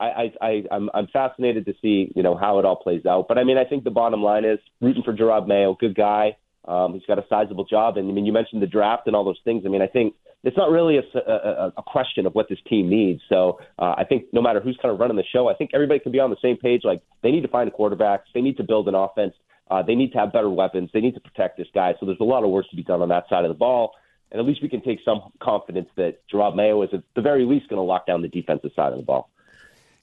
I, 0.00 0.32
I, 0.40 0.62
I'm, 0.70 0.88
I'm 0.94 1.08
fascinated 1.08 1.66
to 1.66 1.74
see, 1.82 2.12
you 2.14 2.22
know, 2.22 2.36
how 2.36 2.58
it 2.60 2.64
all 2.64 2.76
plays 2.76 3.04
out. 3.04 3.26
But 3.28 3.36
I 3.36 3.44
mean, 3.44 3.58
I 3.58 3.64
think 3.64 3.84
the 3.84 3.90
bottom 3.90 4.22
line 4.22 4.44
is 4.44 4.60
rooting 4.80 5.02
for 5.02 5.12
Jerod 5.12 5.48
Mayo, 5.48 5.76
good 5.78 5.96
guy. 5.96 6.36
Um, 6.66 6.92
he's 6.94 7.02
got 7.06 7.18
a 7.18 7.24
sizable 7.28 7.64
job, 7.64 7.96
and 7.96 8.08
I 8.08 8.12
mean, 8.12 8.24
you 8.24 8.32
mentioned 8.32 8.62
the 8.62 8.66
draft 8.66 9.06
and 9.06 9.16
all 9.16 9.24
those 9.24 9.40
things. 9.44 9.64
I 9.66 9.70
mean, 9.70 9.82
I 9.82 9.86
think 9.86 10.14
it's 10.44 10.56
not 10.56 10.70
really 10.70 10.98
a, 10.98 11.18
a, 11.18 11.72
a 11.78 11.82
question 11.82 12.26
of 12.26 12.34
what 12.34 12.48
this 12.48 12.58
team 12.68 12.88
needs. 12.88 13.20
So 13.28 13.58
uh, 13.78 13.94
I 13.96 14.04
think 14.08 14.26
no 14.32 14.40
matter 14.40 14.60
who's 14.60 14.78
kind 14.80 14.92
of 14.92 15.00
running 15.00 15.16
the 15.16 15.24
show, 15.32 15.48
I 15.48 15.54
think 15.54 15.70
everybody 15.74 15.98
can 15.98 16.12
be 16.12 16.20
on 16.20 16.30
the 16.30 16.36
same 16.40 16.56
page. 16.56 16.82
Like 16.84 17.02
they 17.22 17.30
need 17.30 17.42
to 17.42 17.48
find 17.48 17.68
a 17.68 17.72
quarterback, 17.72 18.24
they 18.34 18.40
need 18.40 18.56
to 18.58 18.64
build 18.64 18.86
an 18.86 18.94
offense, 18.94 19.34
uh, 19.70 19.82
they 19.82 19.94
need 19.94 20.12
to 20.12 20.18
have 20.18 20.32
better 20.32 20.50
weapons, 20.50 20.90
they 20.92 21.00
need 21.00 21.14
to 21.14 21.20
protect 21.20 21.58
this 21.58 21.66
guy. 21.74 21.94
So 21.98 22.06
there's 22.06 22.20
a 22.20 22.24
lot 22.24 22.44
of 22.44 22.50
work 22.50 22.66
to 22.70 22.76
be 22.76 22.84
done 22.84 23.02
on 23.02 23.08
that 23.08 23.24
side 23.28 23.44
of 23.44 23.48
the 23.48 23.58
ball. 23.58 23.92
And 24.30 24.40
at 24.40 24.46
least 24.46 24.62
we 24.62 24.68
can 24.68 24.82
take 24.82 25.00
some 25.04 25.32
confidence 25.40 25.88
that 25.96 26.20
Jerod 26.32 26.54
Mayo 26.54 26.82
is 26.82 26.90
at 26.92 27.02
the 27.14 27.22
very 27.22 27.44
least 27.44 27.68
going 27.68 27.78
to 27.78 27.82
lock 27.82 28.06
down 28.06 28.22
the 28.22 28.28
defensive 28.28 28.70
side 28.76 28.92
of 28.92 28.98
the 28.98 29.04
ball. 29.04 29.30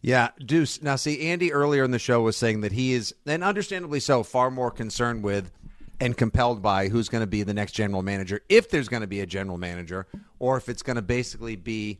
Yeah, 0.01 0.29
Deuce. 0.43 0.81
Now, 0.81 0.97
see, 0.97 1.29
Andy 1.29 1.51
earlier 1.51 1.83
in 1.83 1.91
the 1.91 1.99
show 1.99 2.21
was 2.21 2.37
saying 2.37 2.61
that 2.61 2.71
he 2.71 2.93
is, 2.93 3.13
and 3.25 3.43
understandably 3.43 3.99
so, 3.99 4.23
far 4.23 4.51
more 4.51 4.69
concerned 4.69 5.23
with 5.23 5.51
and 5.99 6.15
compelled 6.15 6.61
by 6.61 6.89
who's 6.89 7.09
going 7.09 7.23
to 7.23 7.27
be 7.27 7.43
the 7.43 7.53
next 7.53 7.71
general 7.71 8.01
manager, 8.01 8.41
if 8.49 8.69
there's 8.69 8.87
going 8.87 9.01
to 9.01 9.07
be 9.07 9.21
a 9.21 9.25
general 9.25 9.57
manager, 9.57 10.07
or 10.39 10.57
if 10.57 10.69
it's 10.69 10.83
going 10.83 10.97
to 10.97 11.01
basically 11.01 11.55
be 11.55 11.99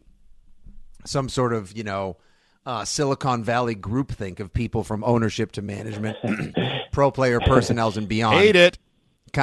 some 1.05 1.29
sort 1.29 1.53
of, 1.53 1.75
you 1.75 1.83
know, 1.83 2.17
uh, 2.65 2.83
Silicon 2.83 3.43
Valley 3.43 3.75
groupthink 3.75 4.39
of 4.39 4.53
people 4.53 4.83
from 4.83 5.03
ownership 5.03 5.51
to 5.53 5.61
management, 5.61 6.17
pro 6.91 7.11
player 7.11 7.39
personnels, 7.39 7.97
and 7.97 8.07
beyond. 8.07 8.37
Hate 8.37 8.55
it. 8.55 8.77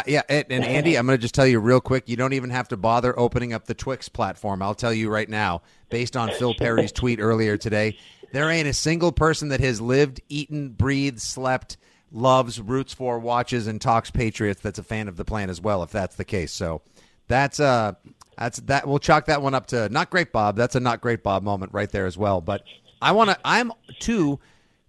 Yeah, 0.07 0.23
and 0.29 0.51
Andy, 0.65 0.97
I'm 0.97 1.07
going 1.07 1.19
to 1.19 1.21
just 1.21 1.35
tell 1.35 1.47
you 1.47 1.61
real 1.61 1.81
quick. 1.81 2.09
You 2.09 2.17
don't 2.17 2.33
even 2.33 2.51
have 2.51 2.69
to 2.69 2.77
bother 2.77 3.19
opening 3.19 3.53
up 3.53 3.67
the 3.67 3.75
Twix 3.75 4.09
platform. 4.09 4.62
I'll 4.62 4.75
tell 4.75 4.93
you 4.93 5.11
right 5.11 5.29
now, 5.29 5.62
based 5.91 6.17
on 6.17 6.31
Phil 6.31 6.55
Perry's 6.55 6.93
tweet 6.93 7.21
earlier 7.21 7.59
today, 7.59 7.99
there 8.33 8.51
ain't 8.51 8.67
a 8.67 8.73
single 8.73 9.12
person 9.12 9.49
that 9.51 9.61
has 9.61 9.81
lived, 9.81 10.23
eaten, 10.31 10.71
breathed, 10.71 11.21
slept, 11.21 11.77
loves, 12.11 12.61
roots 12.61 12.95
for, 12.95 13.19
watches, 13.19 13.67
and 13.67 13.81
talks 13.81 14.11
Patriots 14.11 14.62
that's 14.62 14.79
a 14.79 14.83
fan 14.83 15.09
of 15.09 15.17
the 15.17 15.25
plan 15.25 15.51
as 15.51 15.61
well. 15.61 15.83
If 15.83 15.91
that's 15.91 16.17
the 16.17 16.25
case, 16.25 16.53
so 16.53 16.81
that's 17.29 17.61
uh 17.61 17.93
that's 18.39 18.61
that. 18.61 18.87
We'll 18.89 18.99
chalk 18.99 19.27
that 19.27 19.43
one 19.43 19.55
up 19.55 19.67
to 19.69 19.89
not 19.91 20.11
great, 20.11 20.33
Bob. 20.33 20.57
That's 20.57 20.75
a 20.75 20.81
not 20.81 21.01
great, 21.01 21.23
Bob 21.23 21.43
moment 21.43 21.73
right 21.75 21.91
there 21.91 22.07
as 22.07 22.17
well. 22.17 22.41
But 22.41 22.62
I 23.01 23.12
want 23.12 23.31
to. 23.31 23.39
I'm 23.45 23.73
too 24.01 24.41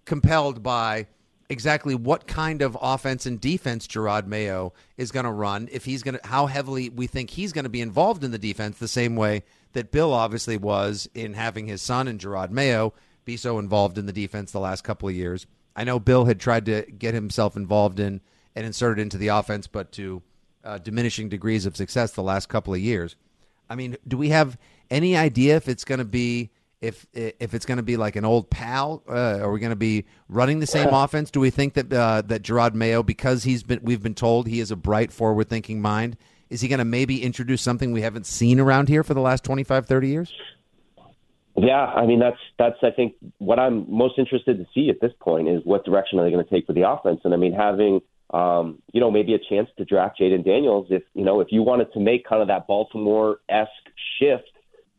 compelled 0.04 0.62
by 0.62 1.06
exactly 1.50 1.94
what 1.94 2.26
kind 2.26 2.62
of 2.62 2.76
offense 2.80 3.26
and 3.26 3.40
defense 3.40 3.86
Jerod 3.86 4.26
Mayo 4.26 4.72
is 4.96 5.12
going 5.12 5.26
to 5.26 5.32
run. 5.32 5.68
If 5.70 5.84
he's 5.84 6.02
going 6.02 6.18
to, 6.18 6.26
how 6.26 6.46
heavily 6.46 6.88
we 6.88 7.06
think 7.06 7.30
he's 7.30 7.52
going 7.52 7.64
to 7.64 7.70
be 7.70 7.80
involved 7.80 8.24
in 8.24 8.30
the 8.30 8.38
defense, 8.38 8.78
the 8.78 8.88
same 8.88 9.16
way 9.16 9.42
that 9.72 9.92
Bill 9.92 10.12
obviously 10.12 10.56
was 10.56 11.08
in 11.14 11.34
having 11.34 11.66
his 11.66 11.82
son 11.82 12.08
and 12.08 12.20
Jerod 12.20 12.50
Mayo 12.50 12.94
be 13.24 13.36
so 13.36 13.58
involved 13.58 13.98
in 13.98 14.06
the 14.06 14.12
defense 14.12 14.52
the 14.52 14.60
last 14.60 14.84
couple 14.84 15.08
of 15.08 15.14
years. 15.14 15.46
I 15.76 15.84
know 15.84 15.98
Bill 15.98 16.24
had 16.24 16.40
tried 16.40 16.66
to 16.66 16.82
get 16.82 17.14
himself 17.14 17.56
involved 17.56 17.98
in 17.98 18.20
and 18.54 18.64
inserted 18.64 19.02
into 19.02 19.18
the 19.18 19.28
offense, 19.28 19.66
but 19.66 19.92
to 19.92 20.22
uh, 20.62 20.78
diminishing 20.78 21.28
degrees 21.28 21.66
of 21.66 21.76
success 21.76 22.12
the 22.12 22.22
last 22.22 22.48
couple 22.48 22.72
of 22.72 22.80
years. 22.80 23.16
I 23.68 23.74
mean, 23.74 23.96
do 24.06 24.16
we 24.16 24.28
have 24.28 24.58
any 24.90 25.16
idea 25.16 25.56
if 25.56 25.68
it's 25.68 25.84
going 25.84 25.98
to 25.98 26.04
be 26.04 26.50
if 26.80 27.06
if 27.12 27.54
it's 27.54 27.66
going 27.66 27.76
to 27.78 27.82
be 27.82 27.96
like 27.96 28.16
an 28.16 28.24
old 28.24 28.50
pal? 28.50 29.02
Uh, 29.08 29.38
are 29.40 29.50
we 29.50 29.60
going 29.60 29.70
to 29.70 29.76
be 29.76 30.04
running 30.28 30.60
the 30.60 30.66
same 30.66 30.88
offense? 30.92 31.30
Do 31.30 31.40
we 31.40 31.50
think 31.50 31.74
that 31.74 31.92
uh, 31.92 32.22
that 32.26 32.42
Jerod 32.42 32.74
Mayo, 32.74 33.02
because 33.02 33.44
he's 33.44 33.62
been 33.62 33.80
we've 33.82 34.02
been 34.02 34.14
told 34.14 34.46
he 34.46 34.60
is 34.60 34.70
a 34.70 34.76
bright, 34.76 35.12
forward 35.12 35.48
thinking 35.48 35.80
mind, 35.80 36.16
is 36.50 36.60
he 36.60 36.68
going 36.68 36.78
to 36.78 36.84
maybe 36.84 37.22
introduce 37.22 37.62
something 37.62 37.92
we 37.92 38.02
haven't 38.02 38.26
seen 38.26 38.60
around 38.60 38.88
here 38.88 39.02
for 39.02 39.14
the 39.14 39.20
last 39.20 39.44
25, 39.44 39.86
30 39.86 40.08
years? 40.08 40.32
Yeah, 41.56 41.84
I 41.84 42.04
mean 42.06 42.18
that's 42.18 42.38
that's 42.58 42.76
I 42.82 42.90
think 42.90 43.14
what 43.38 43.60
I'm 43.60 43.86
most 43.88 44.18
interested 44.18 44.58
to 44.58 44.66
see 44.74 44.90
at 44.90 45.00
this 45.00 45.12
point 45.20 45.48
is 45.48 45.60
what 45.64 45.84
direction 45.84 46.18
are 46.18 46.24
they 46.24 46.30
going 46.30 46.44
to 46.44 46.50
take 46.50 46.66
for 46.66 46.72
the 46.72 46.88
offense, 46.88 47.20
and 47.24 47.32
I 47.32 47.36
mean 47.36 47.52
having 47.52 48.00
um, 48.30 48.82
you 48.92 49.00
know 49.00 49.10
maybe 49.10 49.34
a 49.34 49.38
chance 49.38 49.68
to 49.78 49.84
draft 49.84 50.18
Jayden 50.18 50.44
Daniels 50.44 50.88
if 50.90 51.04
you 51.14 51.24
know 51.24 51.40
if 51.40 51.48
you 51.52 51.62
wanted 51.62 51.92
to 51.92 52.00
make 52.00 52.26
kind 52.26 52.42
of 52.42 52.48
that 52.48 52.66
Baltimore 52.66 53.38
esque 53.48 53.70
shift 54.18 54.50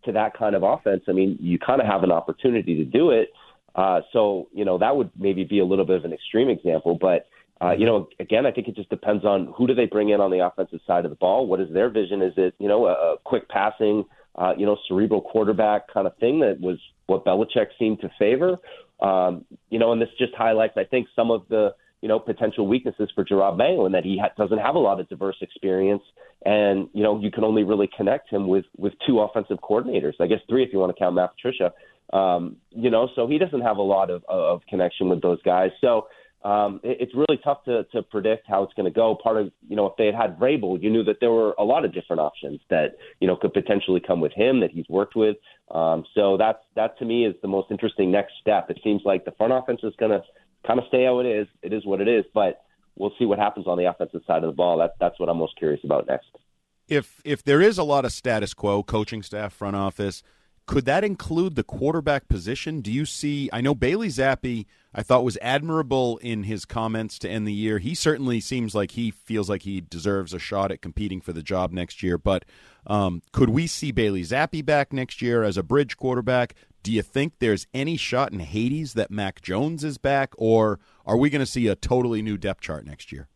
to 0.06 0.12
that 0.14 0.38
kind 0.38 0.56
of 0.56 0.64
offense, 0.64 1.04
I 1.08 1.12
mean, 1.12 1.38
you 1.40 1.60
kind 1.60 1.82
of 1.82 1.88
have 1.88 2.04
an 2.04 2.12
opportunity 2.12 2.76
to 2.78 2.86
do 2.86 3.12
it. 3.12 3.30
Uh, 3.76 4.02
so, 4.14 4.48
you 4.54 4.64
know, 4.64 4.78
that 4.78 4.96
would 4.96 5.12
maybe 5.18 5.44
be 5.44 5.60
a 5.60 5.66
little 5.66 5.86
bit 5.86 5.98
of 5.98 6.06
an 6.06 6.14
extreme 6.14 6.50
example. 6.50 6.98
But, 7.00 7.28
uh, 7.62 7.74
you 7.78 7.86
know, 7.86 8.08
again, 8.20 8.46
I 8.46 8.52
think 8.52 8.68
it 8.68 8.76
just 8.76 8.90
depends 8.90 9.26
on 9.26 9.54
who 9.58 9.68
do 9.68 9.76
they 9.76 9.86
bring 9.86 10.10
in 10.10 10.22
on 10.22 10.32
the 10.32 10.46
offensive 10.46 10.80
side 10.88 11.04
of 11.06 11.12
the 11.12 11.18
ball. 11.18 11.48
What 11.48 11.60
is 11.60 11.72
their 11.74 11.90
vision? 11.90 12.22
Is 12.22 12.34
it, 12.38 12.54
you 12.58 12.68
know, 12.68 12.86
a, 12.86 12.94
a 12.94 13.18
quick 13.24 13.50
passing, 13.50 14.06
uh, 14.36 14.54
you 14.58 14.66
know, 14.66 14.78
cerebral 14.88 15.22
quarterback 15.22 15.94
kind 15.94 16.08
of 16.08 16.16
thing 16.18 16.40
that 16.40 16.60
was 16.62 16.78
what 17.08 17.26
Belichick 17.26 17.68
seemed 17.78 18.00
to 18.02 18.10
favor? 18.18 18.58
Um, 19.02 19.46
you 19.70 19.80
know, 19.80 19.92
and 19.92 20.02
this 20.02 20.10
just 20.18 20.34
highlights, 20.36 20.78
I 20.78 20.86
think, 20.86 21.08
some 21.16 21.32
of 21.32 21.44
the, 21.50 21.76
you 22.06 22.10
know, 22.10 22.20
potential 22.20 22.68
weaknesses 22.68 23.10
for 23.16 23.26
Jerod 23.26 23.58
Mayo 23.58 23.88
and 23.88 23.96
that 23.96 24.04
he 24.04 24.20
ha- 24.22 24.30
doesn't 24.38 24.60
have 24.60 24.76
a 24.76 24.78
lot 24.78 25.00
of 25.00 25.10
diverse 25.10 25.38
experience. 25.42 26.04
And, 26.46 26.88
you 26.94 27.02
know, 27.02 27.20
you 27.20 27.32
can 27.32 27.44
only 27.44 27.64
really 27.64 27.90
connect 27.98 28.30
him 28.30 28.48
with, 28.48 28.66
with 28.78 28.94
two 29.08 29.22
offensive 29.22 29.58
coordinators. 29.68 30.14
I 30.20 30.28
guess 30.28 30.38
three 30.48 30.62
if 30.62 30.70
you 30.72 30.78
want 30.78 30.96
to 30.96 31.00
count 31.00 31.16
Matt 31.16 31.32
Patricia. 31.34 31.74
Um, 32.14 32.58
you 32.70 32.92
know, 32.92 33.10
so 33.16 33.26
he 33.26 33.40
doesn't 33.40 33.62
have 33.62 33.78
a 33.78 33.82
lot 33.82 34.12
of, 34.12 34.24
of 34.30 34.62
connection 34.70 35.10
with 35.10 35.24
those 35.24 35.42
guys. 35.42 35.72
So 35.82 36.06
um, 36.44 36.80
it, 36.84 36.98
it's 37.00 37.16
really 37.16 37.40
tough 37.44 37.64
to, 37.64 37.86
to 37.86 38.04
predict 38.04 38.46
how 38.48 38.62
it's 38.62 38.74
going 38.76 38.86
to 38.86 38.96
go. 38.96 39.18
Part 39.24 39.38
of, 39.38 39.52
you 39.68 39.76
know, 39.76 39.88
if 39.88 39.94
they 39.98 40.06
had 40.06 40.14
had 40.14 40.38
Vrabel, 40.38 40.80
you 40.80 40.92
knew 40.92 41.04
that 41.06 41.16
there 41.22 41.32
were 41.32 41.56
a 41.58 41.64
lot 41.64 41.86
of 41.86 41.92
different 41.92 42.20
options 42.20 42.60
that, 42.70 42.98
you 43.20 43.28
know, 43.28 43.36
could 43.36 43.54
potentially 43.54 44.00
come 44.00 44.22
with 44.22 44.34
him 44.34 44.60
that 44.60 44.70
he's 44.70 44.86
worked 44.90 45.16
with. 45.16 45.38
Um, 45.72 46.04
so 46.14 46.38
that's, 46.38 46.60
that 46.76 47.00
to 47.00 47.06
me 47.06 47.26
is 47.26 47.34
the 47.42 47.48
most 47.48 47.72
interesting 47.72 48.12
next 48.12 48.34
step. 48.40 48.70
It 48.70 48.80
seems 48.84 49.02
like 49.04 49.26
the 49.26 49.32
front 49.32 49.54
offense 49.54 49.80
is 49.82 49.96
going 49.98 50.12
to 50.12 50.22
kind 50.66 50.80
of 50.80 50.86
stay 50.88 51.06
how 51.06 51.20
it 51.20 51.26
is. 51.26 51.48
It 51.62 51.74
is 51.74 51.86
what 51.86 52.02
it 52.02 52.08
is, 52.08 52.26
but 52.34 52.64
we'll 52.96 53.14
see 53.20 53.26
what 53.26 53.40
happens 53.40 53.68
on 53.68 53.78
the 53.78 53.86
offensive 53.86 54.22
side 54.26 54.44
of 54.44 54.50
the 54.50 54.56
ball. 54.56 54.78
That's 54.78 54.94
that's 55.00 55.20
what 55.20 55.30
I'm 55.30 55.38
most 55.38 55.58
curious 55.58 55.84
about 55.84 56.08
next. 56.08 56.28
If 56.88 57.22
if 57.24 57.44
there 57.44 57.62
is 57.62 57.78
a 57.78 57.84
lot 57.84 58.06
of 58.06 58.12
status 58.12 58.54
quo, 58.54 58.84
coaching 58.84 59.24
staff, 59.24 59.54
front 59.54 59.76
office, 59.76 60.24
could 60.68 60.86
that 60.86 61.04
include 61.04 61.56
the 61.56 61.64
quarterback 61.64 62.28
position? 62.28 62.82
Do 62.82 62.92
you 62.92 63.06
see? 63.06 63.50
I 63.54 63.62
know 63.62 63.76
Bailey 63.76 64.08
Zappe, 64.08 64.66
I 64.94 65.04
thought 65.04 65.24
was 65.24 65.38
admirable 65.42 66.18
in 66.18 66.44
his 66.44 66.66
comments 66.66 67.20
to 67.20 67.30
end 67.30 67.48
the 67.48 67.54
year. 67.54 67.80
He 67.80 67.94
certainly 67.94 68.40
seems 68.40 68.74
like 68.74 68.92
he 68.92 69.12
feels 69.12 69.50
like 69.50 69.64
he 69.64 69.82
deserves 69.82 70.34
a 70.34 70.40
shot 70.40 70.72
at 70.72 70.82
competing 70.82 71.22
for 71.22 71.34
the 71.34 71.44
job 71.44 71.72
next 71.72 72.02
year. 72.02 72.18
But 72.18 72.46
um, 72.88 73.22
could 73.32 73.50
we 73.50 73.68
see 73.68 73.92
Bailey 73.92 74.24
Zappe 74.24 74.66
back 74.66 74.92
next 74.92 75.22
year 75.22 75.44
as 75.44 75.58
a 75.58 75.64
bridge 75.64 75.98
quarterback? 75.98 76.56
Do 76.86 76.92
you 76.92 77.02
think 77.02 77.40
there's 77.40 77.66
any 77.74 77.98
shot 77.98 78.32
in 78.32 78.42
Hades 78.42 78.94
that 78.94 79.10
Mac 79.10 79.42
Jones 79.42 79.84
is 79.84 79.98
back, 79.98 80.36
or 80.38 80.80
are 81.04 81.18
we 81.18 81.32
going 81.32 81.40
to 81.40 81.46
see 81.48 81.66
a 81.66 81.76
totally 81.76 82.22
new 82.22 82.38
depth 82.38 82.62
chart 82.62 82.86
next 82.86 83.12
year? 83.12 83.28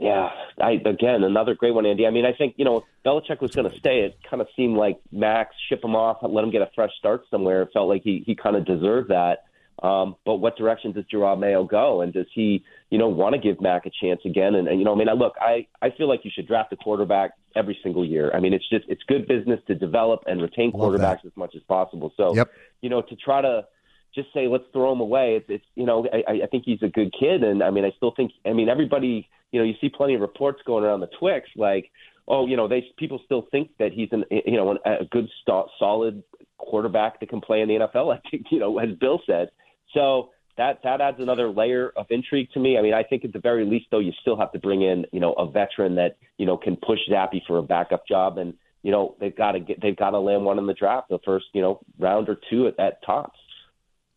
Yeah, 0.00 0.30
I 0.58 0.80
again 0.86 1.24
another 1.24 1.54
great 1.54 1.74
one, 1.74 1.84
Andy. 1.84 2.06
I 2.06 2.10
mean, 2.10 2.24
I 2.24 2.32
think 2.32 2.54
you 2.56 2.64
know 2.64 2.84
Belichick 3.04 3.42
was 3.42 3.50
going 3.50 3.70
to 3.70 3.76
stay. 3.76 4.06
It 4.06 4.16
kind 4.30 4.40
of 4.40 4.48
seemed 4.56 4.78
like 4.78 4.98
Max 5.12 5.54
ship 5.68 5.84
him 5.84 5.94
off, 5.94 6.20
let 6.22 6.42
him 6.42 6.50
get 6.50 6.62
a 6.62 6.70
fresh 6.74 6.92
start 6.98 7.24
somewhere. 7.30 7.60
It 7.60 7.68
felt 7.74 7.90
like 7.90 8.00
he 8.02 8.22
he 8.24 8.34
kind 8.34 8.56
of 8.56 8.64
deserved 8.64 9.10
that. 9.10 9.44
Um, 9.82 10.14
but 10.24 10.36
what 10.36 10.56
direction 10.56 10.92
does 10.92 11.04
Jerod 11.12 11.40
Mayo 11.40 11.64
go, 11.64 12.02
and 12.02 12.12
does 12.12 12.26
he 12.32 12.64
you 12.90 12.98
know 12.98 13.08
want 13.08 13.34
to 13.34 13.40
give 13.40 13.60
Mac 13.60 13.84
a 13.84 13.90
chance 14.00 14.20
again? 14.24 14.54
And, 14.54 14.68
and 14.68 14.78
you 14.78 14.84
know, 14.84 14.94
I 14.94 14.96
mean, 14.96 15.08
I 15.08 15.12
look, 15.12 15.34
I 15.40 15.66
I 15.82 15.90
feel 15.90 16.08
like 16.08 16.20
you 16.24 16.30
should 16.32 16.46
draft 16.46 16.72
a 16.72 16.76
quarterback 16.76 17.32
every 17.56 17.76
single 17.82 18.04
year. 18.04 18.30
I 18.32 18.38
mean, 18.38 18.52
it's 18.52 18.68
just 18.68 18.84
it's 18.88 19.02
good 19.08 19.26
business 19.26 19.58
to 19.66 19.74
develop 19.74 20.22
and 20.26 20.40
retain 20.40 20.72
quarterbacks 20.72 21.24
as 21.26 21.32
much 21.36 21.54
as 21.56 21.62
possible. 21.62 22.12
So, 22.16 22.34
yep. 22.34 22.50
you 22.80 22.90
know, 22.90 23.02
to 23.02 23.16
try 23.16 23.42
to 23.42 23.66
just 24.14 24.28
say 24.32 24.46
let's 24.46 24.64
throw 24.72 24.92
him 24.92 25.00
away, 25.00 25.36
it's 25.36 25.46
it's 25.48 25.64
you 25.74 25.84
know, 25.84 26.06
I 26.12 26.44
I 26.44 26.46
think 26.46 26.62
he's 26.64 26.82
a 26.82 26.88
good 26.88 27.12
kid, 27.18 27.42
and 27.42 27.60
I 27.62 27.70
mean, 27.70 27.84
I 27.84 27.90
still 27.96 28.12
think, 28.14 28.30
I 28.46 28.52
mean, 28.52 28.68
everybody, 28.68 29.28
you 29.50 29.58
know, 29.58 29.66
you 29.66 29.74
see 29.80 29.88
plenty 29.88 30.14
of 30.14 30.20
reports 30.20 30.60
going 30.66 30.84
around 30.84 31.00
the 31.00 31.10
Twix 31.18 31.48
like. 31.56 31.90
Oh, 32.28 32.46
you 32.46 32.56
know, 32.56 32.68
they 32.68 32.84
people 32.98 33.20
still 33.24 33.48
think 33.50 33.70
that 33.80 33.90
he's 33.92 34.08
an 34.12 34.24
you 34.30 34.56
know 34.56 34.78
a 34.86 35.04
good 35.10 35.28
st- 35.42 35.66
solid 35.76 36.22
quarterback 36.56 37.18
that 37.18 37.28
can 37.28 37.40
play 37.40 37.62
in 37.62 37.68
the 37.68 37.74
NFL. 37.74 38.14
I 38.16 38.20
think 38.30 38.46
you 38.52 38.60
know, 38.60 38.78
as 38.78 38.90
Bill 39.00 39.20
said. 39.26 39.50
So 39.94 40.30
that 40.56 40.80
that 40.84 41.00
adds 41.00 41.18
another 41.20 41.48
layer 41.48 41.92
of 41.96 42.06
intrigue 42.10 42.48
to 42.52 42.60
me. 42.60 42.78
I 42.78 42.82
mean, 42.82 42.94
I 42.94 43.02
think 43.02 43.24
at 43.24 43.32
the 43.32 43.38
very 43.38 43.64
least, 43.64 43.86
though, 43.90 43.98
you 43.98 44.12
still 44.20 44.38
have 44.38 44.52
to 44.52 44.58
bring 44.58 44.82
in 44.82 45.06
you 45.12 45.20
know 45.20 45.32
a 45.34 45.50
veteran 45.50 45.94
that 45.96 46.16
you 46.38 46.46
know 46.46 46.56
can 46.56 46.76
push 46.76 46.98
Zappe 47.10 47.40
for 47.46 47.58
a 47.58 47.62
backup 47.62 48.06
job, 48.06 48.38
and 48.38 48.54
you 48.82 48.92
know 48.92 49.16
they've 49.20 49.36
got 49.36 49.52
to 49.52 49.60
get 49.60 49.80
they've 49.80 49.96
got 49.96 50.10
to 50.10 50.18
land 50.18 50.44
one 50.44 50.58
in 50.58 50.66
the 50.66 50.74
draft, 50.74 51.08
the 51.08 51.18
first 51.24 51.46
you 51.54 51.62
know 51.62 51.80
round 51.98 52.28
or 52.28 52.38
two 52.50 52.66
at 52.66 52.76
that 52.76 53.02
tops. 53.04 53.38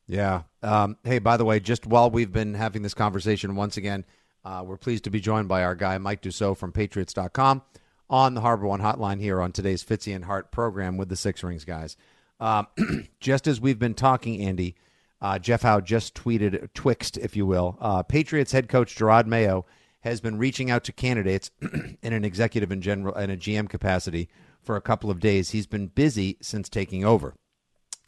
Yeah. 0.07 0.43
Um, 0.61 0.97
hey, 1.03 1.19
by 1.19 1.37
the 1.37 1.45
way, 1.45 1.59
just 1.59 1.87
while 1.87 2.11
we've 2.11 2.31
been 2.31 2.53
having 2.53 2.83
this 2.83 2.93
conversation, 2.93 3.55
once 3.55 3.77
again, 3.77 4.05
uh, 4.43 4.63
we're 4.65 4.77
pleased 4.77 5.05
to 5.05 5.09
be 5.09 5.19
joined 5.19 5.47
by 5.47 5.63
our 5.63 5.73
guy 5.73 5.97
Mike 5.97 6.21
Dussault 6.21 6.57
from 6.57 6.71
Patriots.com 6.71 7.63
on 8.07 8.35
the 8.35 8.41
Harbor 8.41 8.67
One 8.67 8.81
Hotline 8.81 9.19
here 9.19 9.41
on 9.41 9.51
today's 9.51 9.83
Fitzy 9.83 10.15
and 10.15 10.25
Hart 10.25 10.51
program 10.51 10.97
with 10.97 11.09
the 11.09 11.15
Six 11.15 11.43
Rings 11.43 11.65
guys. 11.65 11.97
Um, 12.39 12.67
just 13.19 13.47
as 13.47 13.59
we've 13.59 13.79
been 13.79 13.95
talking, 13.95 14.41
Andy. 14.41 14.75
Uh, 15.25 15.39
Jeff 15.39 15.63
Howe 15.63 15.81
just 15.81 16.13
tweeted, 16.13 16.71
twixt, 16.75 17.17
if 17.17 17.35
you 17.35 17.47
will. 17.47 17.77
Uh, 17.81 18.03
Patriots 18.03 18.51
head 18.51 18.69
coach 18.69 18.95
Jerod 18.95 19.25
Mayo 19.25 19.65
has 20.01 20.21
been 20.21 20.37
reaching 20.37 20.69
out 20.69 20.83
to 20.83 20.91
candidates 20.91 21.49
in 22.03 22.13
an 22.13 22.23
executive 22.23 22.69
and 22.69 22.83
general 22.83 23.15
and 23.15 23.31
a 23.31 23.35
GM 23.37 23.67
capacity 23.67 24.29
for 24.61 24.75
a 24.75 24.81
couple 24.81 25.09
of 25.09 25.19
days. 25.19 25.49
He's 25.49 25.65
been 25.65 25.87
busy 25.87 26.37
since 26.41 26.69
taking 26.69 27.03
over. 27.03 27.33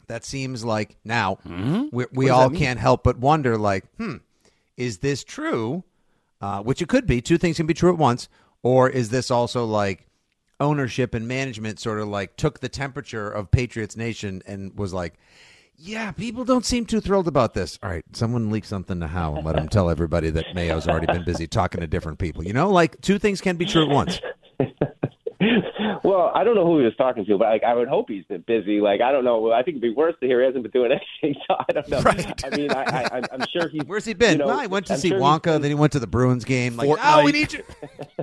That 0.06 0.24
seems 0.24 0.64
like 0.64 0.96
now 1.04 1.38
Mm-hmm. 1.44 1.86
we, 1.90 2.04
we 2.12 2.30
all 2.30 2.50
can't 2.50 2.78
help 2.78 3.02
but 3.02 3.18
wonder, 3.18 3.58
like, 3.58 3.84
hmm, 3.96 4.18
is 4.76 4.98
this 4.98 5.24
true? 5.24 5.82
Uh, 6.40 6.62
which 6.62 6.80
it 6.80 6.88
could 6.88 7.08
be. 7.08 7.20
Two 7.20 7.36
things 7.36 7.56
can 7.56 7.66
be 7.66 7.74
true 7.74 7.92
at 7.92 7.98
once. 7.98 8.28
Or 8.62 8.88
is 8.88 9.08
this 9.08 9.28
also 9.32 9.64
like 9.64 10.06
ownership 10.60 11.14
and 11.14 11.26
management 11.26 11.80
sort 11.80 11.98
of 11.98 12.06
like 12.06 12.36
took 12.36 12.60
the 12.60 12.68
temperature 12.68 13.28
of 13.28 13.50
Patriots 13.50 13.96
Nation 13.96 14.40
and 14.46 14.78
was 14.78 14.94
like, 14.94 15.14
yeah, 15.80 16.10
people 16.10 16.44
don't 16.44 16.64
seem 16.66 16.84
too 16.84 17.00
thrilled 17.00 17.28
about 17.28 17.54
this. 17.54 17.78
All 17.82 17.88
right, 17.88 18.04
someone 18.12 18.50
leak 18.50 18.64
something 18.64 18.98
to 19.00 19.06
Howe 19.06 19.36
and 19.36 19.46
let 19.46 19.56
him 19.56 19.68
tell 19.68 19.88
everybody 19.88 20.28
that 20.30 20.46
Mayo's 20.54 20.88
already 20.88 21.06
been 21.06 21.24
busy 21.24 21.46
talking 21.46 21.80
to 21.80 21.86
different 21.86 22.18
people. 22.18 22.44
You 22.44 22.52
know, 22.52 22.70
like 22.70 23.00
two 23.00 23.18
things 23.18 23.40
can't 23.40 23.58
be 23.58 23.64
true 23.64 23.82
at 23.82 23.88
once. 23.88 24.20
well, 26.02 26.32
I 26.34 26.42
don't 26.42 26.56
know 26.56 26.66
who 26.66 26.78
he 26.78 26.84
was 26.84 26.96
talking 26.96 27.24
to, 27.24 27.38
but 27.38 27.48
like, 27.48 27.62
I 27.62 27.74
would 27.74 27.86
hope 27.86 28.06
he's 28.08 28.24
been 28.24 28.42
busy. 28.46 28.80
Like, 28.80 29.00
I 29.00 29.12
don't 29.12 29.24
know. 29.24 29.52
I 29.52 29.62
think 29.62 29.76
it'd 29.76 29.82
be 29.82 29.94
worse 29.94 30.14
to 30.20 30.26
hear 30.26 30.40
he 30.40 30.46
hasn't 30.46 30.64
been 30.64 30.72
doing 30.72 30.90
anything. 31.22 31.40
So 31.48 31.56
I 31.56 31.72
don't 31.72 31.88
know. 31.88 32.00
Right. 32.00 32.44
I 32.44 32.56
mean, 32.56 32.72
I, 32.72 32.82
I, 32.82 33.22
I'm 33.32 33.46
sure 33.52 33.68
he's. 33.68 33.82
Where's 33.86 34.04
he 34.04 34.14
been? 34.14 34.32
You 34.32 34.38
know, 34.38 34.46
well, 34.48 34.58
I 34.58 34.66
went 34.66 34.86
to 34.86 34.94
I'm 34.94 34.98
see 34.98 35.10
sure 35.10 35.20
Wonka, 35.20 35.44
been- 35.44 35.62
then 35.62 35.70
he 35.70 35.74
went 35.76 35.92
to 35.92 36.00
the 36.00 36.06
Bruins 36.08 36.44
game. 36.44 36.76
Like, 36.76 36.88
Fortnite. 36.88 36.98
oh, 37.20 37.24
we 37.24 37.32
need 37.32 37.52
you. 37.52 37.62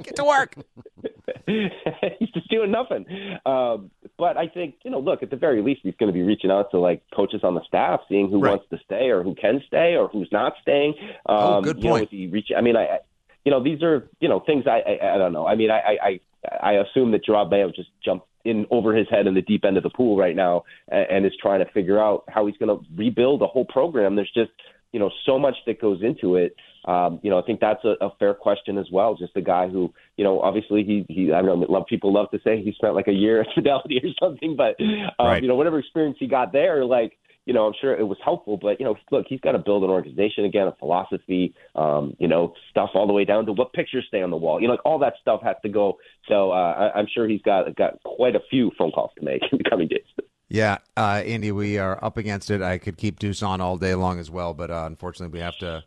Get 0.03 0.17
to 0.17 0.25
work. 0.25 0.55
he's 1.47 2.29
just 2.33 2.49
doing 2.49 2.71
nothing. 2.71 3.05
Um, 3.45 3.91
but 4.17 4.37
I 4.37 4.47
think 4.47 4.75
you 4.83 4.91
know, 4.91 4.99
look 4.99 5.23
at 5.23 5.29
the 5.29 5.35
very 5.35 5.61
least, 5.61 5.81
he's 5.83 5.95
going 5.99 6.07
to 6.11 6.13
be 6.13 6.23
reaching 6.23 6.51
out 6.51 6.71
to 6.71 6.79
like 6.79 7.03
coaches 7.15 7.41
on 7.43 7.55
the 7.55 7.61
staff, 7.67 8.01
seeing 8.09 8.29
who 8.29 8.39
Right. 8.39 8.51
wants 8.51 8.65
to 8.69 8.77
stay 8.85 9.09
or 9.09 9.23
who 9.23 9.35
can 9.35 9.61
stay 9.67 9.95
or 9.95 10.07
who's 10.07 10.29
not 10.31 10.53
staying. 10.61 10.93
Um, 11.25 11.35
Oh, 11.37 11.61
good 11.61 11.77
You 11.77 11.83
know, 11.83 11.89
point. 11.91 12.03
is 12.03 12.09
he 12.11 12.27
reach? 12.27 12.49
I 12.55 12.61
mean, 12.61 12.75
I, 12.77 12.99
you 13.43 13.51
know, 13.51 13.63
these 13.63 13.81
are 13.83 14.07
you 14.19 14.29
know 14.29 14.39
things 14.39 14.65
I, 14.67 14.81
I, 15.01 15.15
I 15.15 15.17
don't 15.17 15.33
know. 15.33 15.45
I 15.45 15.55
mean, 15.55 15.69
I, 15.71 15.79
I, 15.79 15.97
I 16.07 16.19
I 16.61 16.73
assume 16.73 17.11
that 17.11 17.25
Jerod 17.25 17.49
Mayo 17.49 17.69
just 17.75 17.89
jumped 18.03 18.27
in 18.43 18.67
over 18.69 18.95
his 18.95 19.07
head 19.09 19.25
in 19.25 19.33
the 19.33 19.41
deep 19.41 19.65
end 19.65 19.77
of 19.77 19.83
the 19.83 19.89
pool 19.89 20.15
right 20.15 20.35
now 20.35 20.63
and, 20.89 21.07
and 21.09 21.25
is 21.25 21.33
trying 21.41 21.65
to 21.65 21.71
figure 21.71 21.99
out 21.99 22.23
how 22.27 22.45
he's 22.45 22.55
going 22.57 22.69
to 22.69 22.85
rebuild 22.95 23.41
the 23.41 23.47
whole 23.47 23.65
program. 23.65 24.15
There's 24.15 24.31
just 24.31 24.51
you 24.93 24.99
know 24.99 25.09
so 25.25 25.37
much 25.39 25.55
that 25.65 25.81
goes 25.81 26.01
into 26.03 26.35
it. 26.35 26.55
Um, 26.85 27.19
you 27.23 27.29
know, 27.29 27.39
I 27.39 27.41
think 27.41 27.59
that's 27.59 27.83
a, 27.83 27.95
a 28.01 28.09
fair 28.19 28.33
question 28.33 28.77
as 28.77 28.87
well. 28.91 29.15
Just 29.15 29.35
a 29.35 29.41
guy 29.41 29.67
who, 29.67 29.93
you 30.17 30.23
know, 30.23 30.39
obviously 30.41 30.83
he, 30.83 31.05
he 31.09 31.31
I 31.33 31.41
don't 31.41 31.59
know, 31.59 31.65
love 31.67 31.85
people 31.87 32.13
love 32.13 32.29
to 32.31 32.39
say 32.43 32.61
he 32.61 32.73
spent 32.73 32.93
like 32.93 33.07
a 33.07 33.13
year 33.13 33.41
at 33.41 33.47
Fidelity 33.55 33.99
or 34.03 34.27
something, 34.27 34.55
but 34.55 34.75
um, 35.19 35.27
Right. 35.27 35.41
you 35.41 35.47
know, 35.47 35.55
whatever 35.55 35.79
experience 35.79 36.17
he 36.19 36.27
got 36.27 36.51
there, 36.51 36.85
like, 36.85 37.17
you 37.45 37.53
know, 37.53 37.65
I'm 37.67 37.73
sure 37.79 37.95
it 37.95 38.03
was 38.03 38.17
helpful. 38.23 38.57
But 38.57 38.79
you 38.79 38.85
know, 38.85 38.95
look, 39.11 39.25
he's 39.29 39.39
got 39.39 39.51
to 39.51 39.59
build 39.59 39.83
an 39.83 39.89
organization 39.89 40.45
again, 40.45 40.67
a 40.67 40.75
philosophy, 40.79 41.53
um, 41.75 42.15
you 42.19 42.27
know, 42.27 42.53
stuff 42.71 42.89
all 42.95 43.07
the 43.07 43.13
way 43.13 43.23
down 43.23 43.45
to 43.45 43.51
what 43.51 43.71
pictures 43.73 44.05
stay 44.07 44.21
on 44.21 44.31
the 44.31 44.37
wall. 44.37 44.59
You 44.59 44.67
know, 44.67 44.73
like 44.73 44.85
all 44.85 44.99
that 44.99 45.13
stuff 45.21 45.41
has 45.43 45.55
to 45.63 45.69
go. 45.69 45.97
So 46.27 46.51
uh, 46.51 46.55
I, 46.95 46.99
I'm 46.99 47.07
sure 47.13 47.27
he's 47.27 47.41
got 47.43 47.75
got 47.75 48.01
quite 48.03 48.35
a 48.35 48.39
few 48.49 48.71
phone 48.77 48.91
calls 48.91 49.11
to 49.17 49.23
make 49.23 49.41
in 49.51 49.59
the 49.59 49.69
coming 49.69 49.87
days. 49.87 50.05
Yeah, 50.49 50.77
uh, 50.95 51.23
Andy, 51.25 51.51
we 51.51 51.79
are 51.79 52.03
up 52.03 52.17
against 52.17 52.51
it. 52.51 52.61
I 52.61 52.77
could 52.77 52.97
keep 52.97 53.17
Deuce 53.17 53.41
on 53.41 53.61
all 53.61 53.77
day 53.77 53.95
long 53.95 54.19
as 54.19 54.29
well, 54.29 54.53
but 54.53 54.69
uh, 54.69 54.83
unfortunately, 54.85 55.33
we 55.37 55.43
have 55.43 55.57
to. 55.59 55.83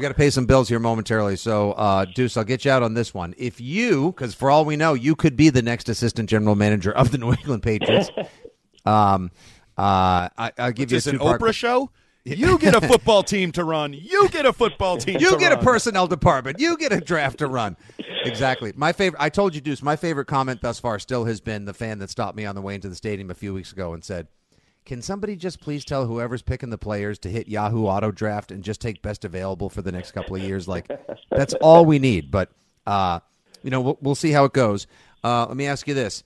We 0.00 0.02
got 0.02 0.08
to 0.08 0.14
pay 0.14 0.30
some 0.30 0.46
bills 0.46 0.70
here 0.70 0.78
momentarily. 0.78 1.36
So, 1.36 1.72
uh, 1.72 2.06
Deuce, 2.06 2.38
I'll 2.38 2.44
get 2.44 2.64
you 2.64 2.70
out 2.70 2.82
on 2.82 2.94
this 2.94 3.12
one. 3.12 3.34
If 3.36 3.60
you, 3.60 4.12
because 4.12 4.32
for 4.32 4.50
all 4.50 4.64
we 4.64 4.74
know, 4.74 4.94
you 4.94 5.14
could 5.14 5.36
be 5.36 5.50
the 5.50 5.60
next 5.60 5.90
assistant 5.90 6.30
general 6.30 6.54
manager 6.54 6.90
of 6.90 7.12
the 7.12 7.18
New 7.18 7.32
England 7.32 7.62
Patriots. 7.62 8.08
um, 8.86 9.30
uh, 9.76 10.32
I, 10.38 10.52
I'll 10.56 10.72
give 10.72 10.90
Is 10.90 10.92
you 10.92 10.96
this 10.96 11.06
a 11.06 11.10
an 11.10 11.18
two-part 11.18 11.42
Oprah 11.42 11.52
show? 11.52 11.90
You 12.24 12.56
get 12.56 12.74
a 12.74 12.80
football 12.88 13.22
team 13.22 13.52
to 13.52 13.62
run. 13.62 13.92
You 13.92 14.30
get 14.30 14.46
a 14.46 14.54
football 14.54 14.96
team. 14.96 15.20
You 15.20 15.32
to 15.32 15.36
get 15.36 15.52
a 15.52 15.58
personnel 15.58 16.06
department. 16.06 16.60
You 16.60 16.78
get 16.78 16.94
a 16.94 17.00
draft 17.02 17.40
to 17.40 17.46
run. 17.46 17.76
Exactly. 18.24 18.72
My 18.74 18.94
favorite. 18.94 19.20
I 19.20 19.28
told 19.28 19.54
you, 19.54 19.60
Deuce. 19.60 19.82
My 19.82 19.96
favorite 19.96 20.28
comment 20.28 20.62
thus 20.62 20.80
far 20.80 20.98
still 20.98 21.26
has 21.26 21.42
been 21.42 21.66
the 21.66 21.74
fan 21.74 21.98
that 21.98 22.08
stopped 22.08 22.38
me 22.38 22.46
on 22.46 22.54
the 22.54 22.62
way 22.62 22.74
into 22.74 22.88
the 22.88 22.94
stadium 22.94 23.30
a 23.30 23.34
few 23.34 23.52
weeks 23.52 23.70
ago 23.70 23.92
and 23.92 24.02
said, 24.02 24.28
"Can 24.90 25.02
somebody 25.02 25.36
just 25.36 25.60
please 25.60 25.84
tell 25.84 26.04
whoever's 26.04 26.42
picking 26.42 26.70
the 26.70 26.76
players 26.76 27.20
to 27.20 27.28
hit 27.30 27.46
Yahoo 27.46 27.84
Auto 27.84 28.10
Draft 28.10 28.50
and 28.50 28.64
just 28.64 28.80
take 28.80 29.02
best 29.02 29.24
available 29.24 29.70
for 29.70 29.82
the 29.82 29.92
next 29.92 30.10
couple 30.10 30.34
of 30.34 30.42
years? 30.42 30.66
Like 30.66 30.90
that's 31.30 31.54
all 31.54 31.84
we 31.86 32.00
need." 32.00 32.32
But 32.32 32.50
uh, 32.88 33.20
you 33.62 33.70
know, 33.70 33.80
we'll, 33.80 33.98
we'll 34.00 34.14
see 34.16 34.32
how 34.32 34.46
it 34.46 34.52
goes. 34.52 34.88
Uh, 35.22 35.46
let 35.46 35.56
me 35.56 35.66
ask 35.68 35.86
you 35.86 35.94
this: 35.94 36.24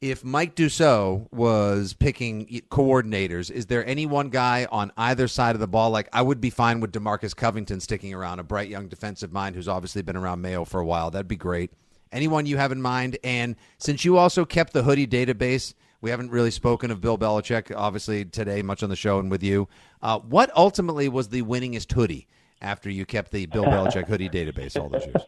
if 0.00 0.24
Mike 0.24 0.56
Dussault 0.56 1.32
was 1.32 1.92
picking 1.92 2.62
coordinators, 2.68 3.48
is 3.48 3.66
there 3.66 3.86
any 3.86 4.06
one 4.06 4.28
guy 4.28 4.66
on 4.72 4.90
either 4.96 5.28
side 5.28 5.54
of 5.54 5.60
the 5.60 5.68
ball? 5.68 5.90
Like 5.90 6.08
I 6.12 6.20
would 6.20 6.40
be 6.40 6.50
fine 6.50 6.80
with 6.80 6.90
DeMarcus 6.90 7.36
Covington 7.36 7.78
sticking 7.78 8.12
around, 8.12 8.40
a 8.40 8.42
bright 8.42 8.68
young 8.68 8.88
defensive 8.88 9.32
mind 9.32 9.54
who's 9.54 9.68
obviously 9.68 10.02
been 10.02 10.16
around 10.16 10.40
Mayo 10.40 10.64
for 10.64 10.80
a 10.80 10.84
while. 10.84 11.12
That'd 11.12 11.28
be 11.28 11.36
great. 11.36 11.70
Anyone 12.10 12.44
you 12.44 12.56
have 12.56 12.72
in 12.72 12.82
mind? 12.82 13.18
And 13.22 13.54
since 13.78 14.04
you 14.04 14.18
also 14.18 14.44
kept 14.44 14.72
the 14.72 14.82
hoodie 14.82 15.06
database, 15.06 15.74
we 16.04 16.10
haven't 16.10 16.30
really 16.30 16.50
spoken 16.50 16.90
of 16.90 17.00
Bill 17.00 17.16
Belichick, 17.16 17.74
obviously 17.74 18.26
today, 18.26 18.60
much 18.60 18.82
on 18.82 18.90
the 18.90 18.94
show 18.94 19.18
and 19.18 19.30
with 19.30 19.42
you. 19.42 19.66
Uh, 20.02 20.18
what 20.18 20.54
ultimately 20.54 21.08
was 21.08 21.30
the 21.30 21.40
winningest 21.40 21.90
hoodie 21.90 22.28
after 22.60 22.90
you 22.90 23.06
kept 23.06 23.32
the 23.32 23.46
Bill 23.46 23.64
Belichick 23.64 24.06
hoodie 24.06 24.28
database 24.28 24.78
all 24.78 24.90
those 24.90 25.06
years? 25.06 25.22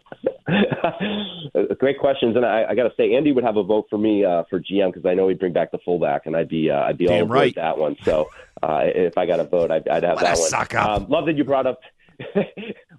Great 1.78 1.98
questions, 1.98 2.36
and 2.36 2.44
I, 2.44 2.66
I 2.68 2.74
got 2.74 2.82
to 2.82 2.92
say, 2.94 3.14
Andy 3.14 3.32
would 3.32 3.42
have 3.42 3.56
a 3.56 3.62
vote 3.62 3.86
for 3.88 3.96
me 3.96 4.22
uh, 4.22 4.42
for 4.50 4.60
GM 4.60 4.92
because 4.92 5.06
I 5.08 5.14
know 5.14 5.28
he'd 5.28 5.38
bring 5.38 5.54
back 5.54 5.70
the 5.72 5.78
fullback, 5.78 6.26
and 6.26 6.36
I'd 6.36 6.50
be 6.50 6.70
uh, 6.70 6.82
I'd 6.82 6.98
be 6.98 7.06
Damn 7.06 7.22
all 7.22 7.28
right. 7.28 7.54
that 7.54 7.78
one. 7.78 7.96
So 8.04 8.28
uh, 8.62 8.82
if 8.84 9.16
I 9.16 9.24
got 9.24 9.40
a 9.40 9.44
vote, 9.44 9.70
I'd, 9.70 9.88
I'd 9.88 10.02
have 10.02 10.16
What 10.16 10.24
that 10.24 10.38
one. 10.38 10.48
suck 10.48 10.74
up. 10.74 10.88
Um, 10.90 11.08
love 11.08 11.24
that 11.24 11.36
you 11.38 11.44
brought 11.44 11.66
up. 11.66 11.80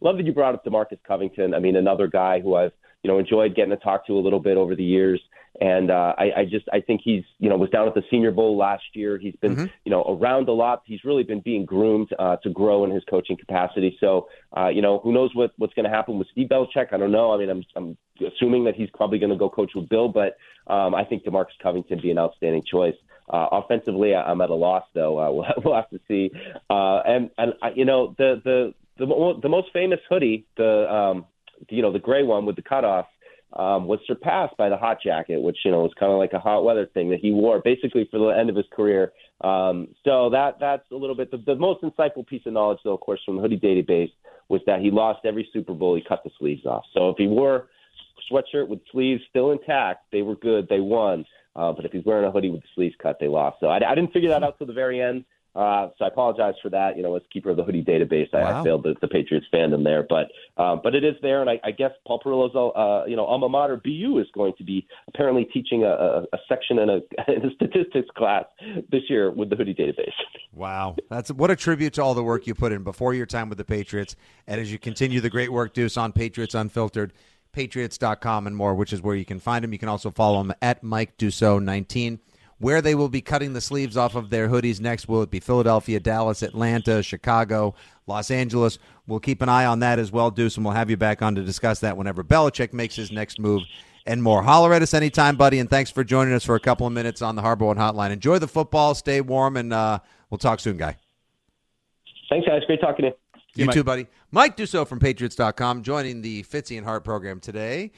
love 0.02 0.18
that 0.18 0.26
you 0.26 0.34
brought 0.34 0.56
up 0.56 0.66
DeMarcus 0.66 0.98
Covington. 1.08 1.54
I 1.54 1.60
mean, 1.60 1.76
another 1.76 2.08
guy 2.08 2.40
who 2.40 2.56
I've 2.56 2.74
you 3.04 3.08
know 3.08 3.20
enjoyed 3.20 3.54
getting 3.56 3.70
to 3.70 3.78
talk 3.78 4.08
to 4.08 4.14
a 4.14 4.20
little 4.22 4.40
bit 4.40 4.58
over 4.58 4.76
the 4.76 4.84
years. 4.84 5.22
And 5.60 5.90
uh, 5.90 6.14
I, 6.18 6.32
I 6.38 6.46
just 6.46 6.66
I 6.72 6.82
think 6.82 7.02
he's 7.04 7.24
you 7.40 7.50
know 7.50 7.58
was 7.58 7.72
down 7.72 7.88
at 7.88 7.96
the 7.96 8.04
Senior 8.12 8.32
Bowl 8.32 8.56
last 8.58 8.84
year. 8.94 9.18
He's 9.18 9.36
been 9.38 9.72
you 9.86 9.90
know 9.90 10.04
around 10.04 10.48
a 10.50 10.52
lot. 10.52 10.84
He's 10.86 11.04
really 11.04 11.24
been 11.24 11.42
being 11.42 11.66
groomed 11.66 12.10
uh, 12.20 12.36
to 12.38 12.50
grow 12.50 12.86
in 12.86 12.92
his 12.92 13.04
coaching 13.10 13.38
capacity. 13.38 13.98
So 14.00 14.28
uh, 14.56 14.68
you 14.68 14.84
know 14.84 15.00
who 15.00 15.12
knows 15.12 15.32
what 15.34 15.54
what's 15.58 15.74
going 15.74 15.86
to 15.86 15.90
happen 15.90 16.20
with 16.20 16.28
Steve 16.32 16.50
Belichick? 16.50 16.94
I 16.94 16.98
don't 16.98 17.12
know. 17.12 17.34
I 17.34 17.38
mean 17.38 17.50
I'm 17.50 17.64
I'm 17.76 17.98
assuming 18.26 18.66
that 18.66 18.76
he's 18.76 18.90
probably 18.94 19.18
going 19.18 19.32
to 19.32 19.36
go 19.36 19.50
coach 19.50 19.72
with 19.74 19.90
Bill, 19.90 20.10
but 20.10 20.38
um, 20.72 20.94
I 20.94 21.04
think 21.04 21.24
DeMarcus 21.24 21.58
Covington 21.62 22.00
be 22.02 22.12
an 22.12 22.20
outstanding 22.20 22.64
choice. 22.70 22.96
Uh, 23.30 23.48
offensively, 23.52 24.16
I'm 24.16 24.40
at 24.42 24.50
a 24.50 24.56
loss 24.56 24.84
though. 24.94 25.20
Uh, 25.20 25.32
we'll, 25.34 25.46
we'll 25.64 25.76
have 25.76 25.90
to 25.90 26.00
see. 26.08 26.30
Uh, 26.70 27.00
and 27.00 27.32
and 27.38 27.54
uh, 27.64 27.70
you 27.76 27.86
know 27.86 28.14
the 28.18 28.42
the 28.44 28.74
the 28.98 29.40
the 29.42 29.50
most 29.50 29.70
famous 29.74 30.00
hoodie, 30.08 30.46
the 30.56 30.94
um, 30.94 31.26
you 31.70 31.82
know 31.82 31.92
the 31.92 32.00
gray 32.00 32.24
one 32.24 32.46
with 32.46 32.56
the 32.56 32.62
cutoffs 32.62 33.06
um, 33.54 33.88
was 33.88 34.00
surpassed 34.06 34.56
by 34.58 34.70
the 34.70 34.78
hot 34.78 34.98
jacket, 35.02 35.42
which 35.42 35.58
you 35.64 35.72
know 35.72 35.82
was 35.82 35.94
kind 36.00 36.12
of 36.12 36.18
like 36.18 36.34
a 36.34 36.40
hot 36.40 36.64
weather 36.64 36.86
thing 36.94 37.10
that 37.10 37.20
he 37.20 37.32
wore 37.32 37.62
basically 37.64 38.08
for 38.12 38.20
the 38.20 38.28
end 38.28 38.50
of 38.50 38.56
his 38.56 38.66
career. 38.76 39.14
Um, 39.42 39.90
so 40.04 40.30
that 40.32 40.58
that's 40.60 40.90
a 40.92 40.96
little 40.96 41.16
bit 41.16 41.32
the, 41.32 41.38
the 41.38 41.56
most 41.56 41.82
insightful 41.84 42.26
piece 42.28 42.46
of 42.46 42.54
knowledge, 42.54 42.80
though, 42.84 42.94
of 42.94 43.00
course, 43.00 43.22
from 43.26 43.38
the 43.38 43.42
hoodie 43.42 43.60
database 43.60 44.12
was 44.50 44.62
that 44.66 44.82
he 44.82 44.92
lost 44.92 45.26
every 45.26 45.48
Super 45.54 45.74
Bowl. 45.74 45.96
He 45.96 46.04
cut 46.08 46.24
the 46.24 46.32
sleeves 46.40 46.66
off. 46.66 46.84
So 46.94 47.10
if 47.10 47.18
he 47.18 47.28
wore 47.28 47.68
sweatshirt 48.32 48.68
with 48.68 48.80
sleeves 48.92 49.22
still 49.30 49.52
intact, 49.52 50.06
they 50.12 50.22
were 50.22 50.36
good. 50.36 50.68
They 50.70 50.80
won. 50.80 51.26
Uh, 51.56 51.72
but 51.72 51.86
if 51.86 51.92
he's 51.92 52.06
wearing 52.06 52.28
a 52.28 52.32
hoodie 52.32 52.50
with 52.50 52.62
the 52.62 52.68
sleeves 52.76 52.96
cut, 53.02 53.18
they 53.20 53.28
lost. 53.28 53.58
So 53.60 53.68
I, 53.68 53.78
I 53.78 53.96
didn't 53.96 54.14
figure 54.14 54.30
that 54.30 54.44
out 54.44 54.58
till 54.58 54.68
the 54.68 54.74
very 54.74 55.02
end. 55.02 55.26
Uh, 55.58 55.90
so 55.98 56.06
I 56.06 56.08
apologize 56.10 56.54
for 56.62 56.70
that. 56.70 56.98
You 56.98 57.04
know, 57.04 57.16
as 57.16 57.24
keeper 57.34 57.50
of 57.50 57.58
the 57.58 57.64
hoodie 57.64 57.84
database, 57.84 58.34
I, 58.34 58.44
Wow. 58.44 58.62
I 58.62 58.64
failed 58.64 58.84
the, 58.84 58.96
the 59.02 59.08
Patriots 59.08 59.48
fandom 59.52 59.84
there, 59.84 60.06
but 60.08 60.28
um, 60.62 60.82
but 60.84 60.94
it 60.94 61.04
is 61.04 61.16
there, 61.24 61.42
and 61.42 61.50
I, 61.50 61.60
I 61.64 61.72
guess 61.72 61.92
Paul 62.06 62.20
Perillo's 62.20 62.56
uh, 62.56 63.10
you 63.10 63.16
know 63.16 63.26
alma 63.26 63.50
mater 63.50 63.78
BU 63.78 64.20
is 64.20 64.28
going 64.34 64.54
to 64.60 64.64
be 64.64 64.86
apparently 65.08 65.46
teaching 65.46 65.84
a, 65.84 65.90
a, 65.90 66.22
a 66.34 66.38
section 66.48 66.78
in 66.78 66.90
a, 66.90 66.96
in 67.32 67.46
a 67.46 67.54
statistics 67.56 68.10
class 68.16 68.46
this 68.92 69.02
year 69.10 69.32
with 69.32 69.50
the 69.50 69.56
hoodie 69.56 69.74
database. 69.74 70.14
Wow. 70.54 70.96
That's 71.10 71.32
what 71.32 71.50
a 71.52 71.56
tribute 71.56 71.94
to 71.94 72.04
all 72.04 72.14
the 72.14 72.24
work 72.24 72.48
you 72.48 72.54
put 72.54 72.72
in 72.72 72.84
before 72.84 73.14
your 73.14 73.26
time 73.26 73.50
with 73.50 73.58
the 73.58 73.66
Patriots. 73.66 74.16
And 74.46 74.62
as 74.62 74.72
you 74.72 74.80
continue 74.80 75.22
the 75.22 75.30
great 75.30 75.52
work, 75.52 75.74
Deuce, 75.74 75.98
on 75.98 76.12
Patriots 76.12 76.56
Unfiltered, 76.56 77.14
patriots.com 77.52 78.48
and 78.48 78.56
more, 78.56 78.76
which 78.76 78.94
is 78.94 79.02
where 79.02 79.16
you 79.16 79.26
can 79.26 79.40
find 79.40 79.66
him. 79.66 79.74
You 79.74 79.80
can 79.80 79.90
also 79.90 80.12
follow 80.12 80.42
him 80.42 80.54
at 80.62 80.84
Mike 80.84 81.18
Dussault 81.18 81.64
19. 81.64 82.20
Where 82.60 82.82
they 82.82 82.96
will 82.96 83.10
be 83.10 83.22
cutting 83.22 83.54
the 83.54 83.62
sleeves 83.62 83.96
off 83.96 84.16
of 84.16 84.32
their 84.32 84.50
hoodies 84.50 84.80
next, 84.80 85.08
will 85.08 85.22
it 85.22 85.30
be 85.30 85.40
Philadelphia, 85.40 86.00
Dallas, 86.00 86.42
Atlanta, 86.42 87.04
Chicago, 87.04 87.76
Los 88.08 88.32
Angeles? 88.32 88.80
We'll 89.06 89.20
keep 89.20 89.44
an 89.44 89.50
eye 89.50 89.66
on 89.66 89.80
that 89.82 90.00
as 90.00 90.12
well, 90.12 90.32
Deuce, 90.32 90.56
and 90.56 90.66
we'll 90.66 90.74
have 90.74 90.90
you 90.90 90.98
back 90.98 91.22
on 91.22 91.36
to 91.36 91.44
discuss 91.44 91.80
that 91.82 91.98
whenever 91.98 92.24
Belichick 92.24 92.74
makes 92.74 92.96
his 92.96 93.12
next 93.12 93.40
move 93.40 93.62
and 94.08 94.24
more. 94.24 94.42
Holler 94.42 94.74
at 94.74 94.82
us 94.82 94.96
anytime, 94.96 95.36
buddy, 95.36 95.60
and 95.60 95.70
thanks 95.70 95.92
for 95.92 96.04
joining 96.04 96.34
us 96.34 96.44
for 96.44 96.56
a 96.56 96.60
couple 96.60 96.88
of 96.88 96.94
minutes 96.94 97.22
on 97.22 97.36
the 97.36 97.44
Harbor 97.44 97.66
One 97.66 97.78
Hotline. 97.78 98.10
Enjoy 98.10 98.40
the 98.40 98.48
football, 98.48 98.96
stay 98.96 99.22
warm, 99.22 99.56
and 99.56 99.72
uh, 99.72 100.00
we'll 100.32 100.40
talk 100.40 100.60
soon, 100.60 100.78
guy. 100.78 100.96
Thanks, 102.30 102.48
guys. 102.48 102.64
Great 102.66 102.82
talking 102.82 103.06
to 103.06 103.12
you. 103.12 103.14
You 103.56 103.66
Mike. 103.66 103.74
too, 103.76 103.84
buddy. 103.84 104.08
Mike 104.32 104.58
Dussault 104.58 104.88
from 104.88 105.00
Patriots.com 105.00 105.84
joining 105.84 106.22
the 106.22 106.44
Fitzy 106.44 106.78
and 106.78 106.86
Hart 106.86 107.04
program 107.04 107.40
today. 107.40 107.92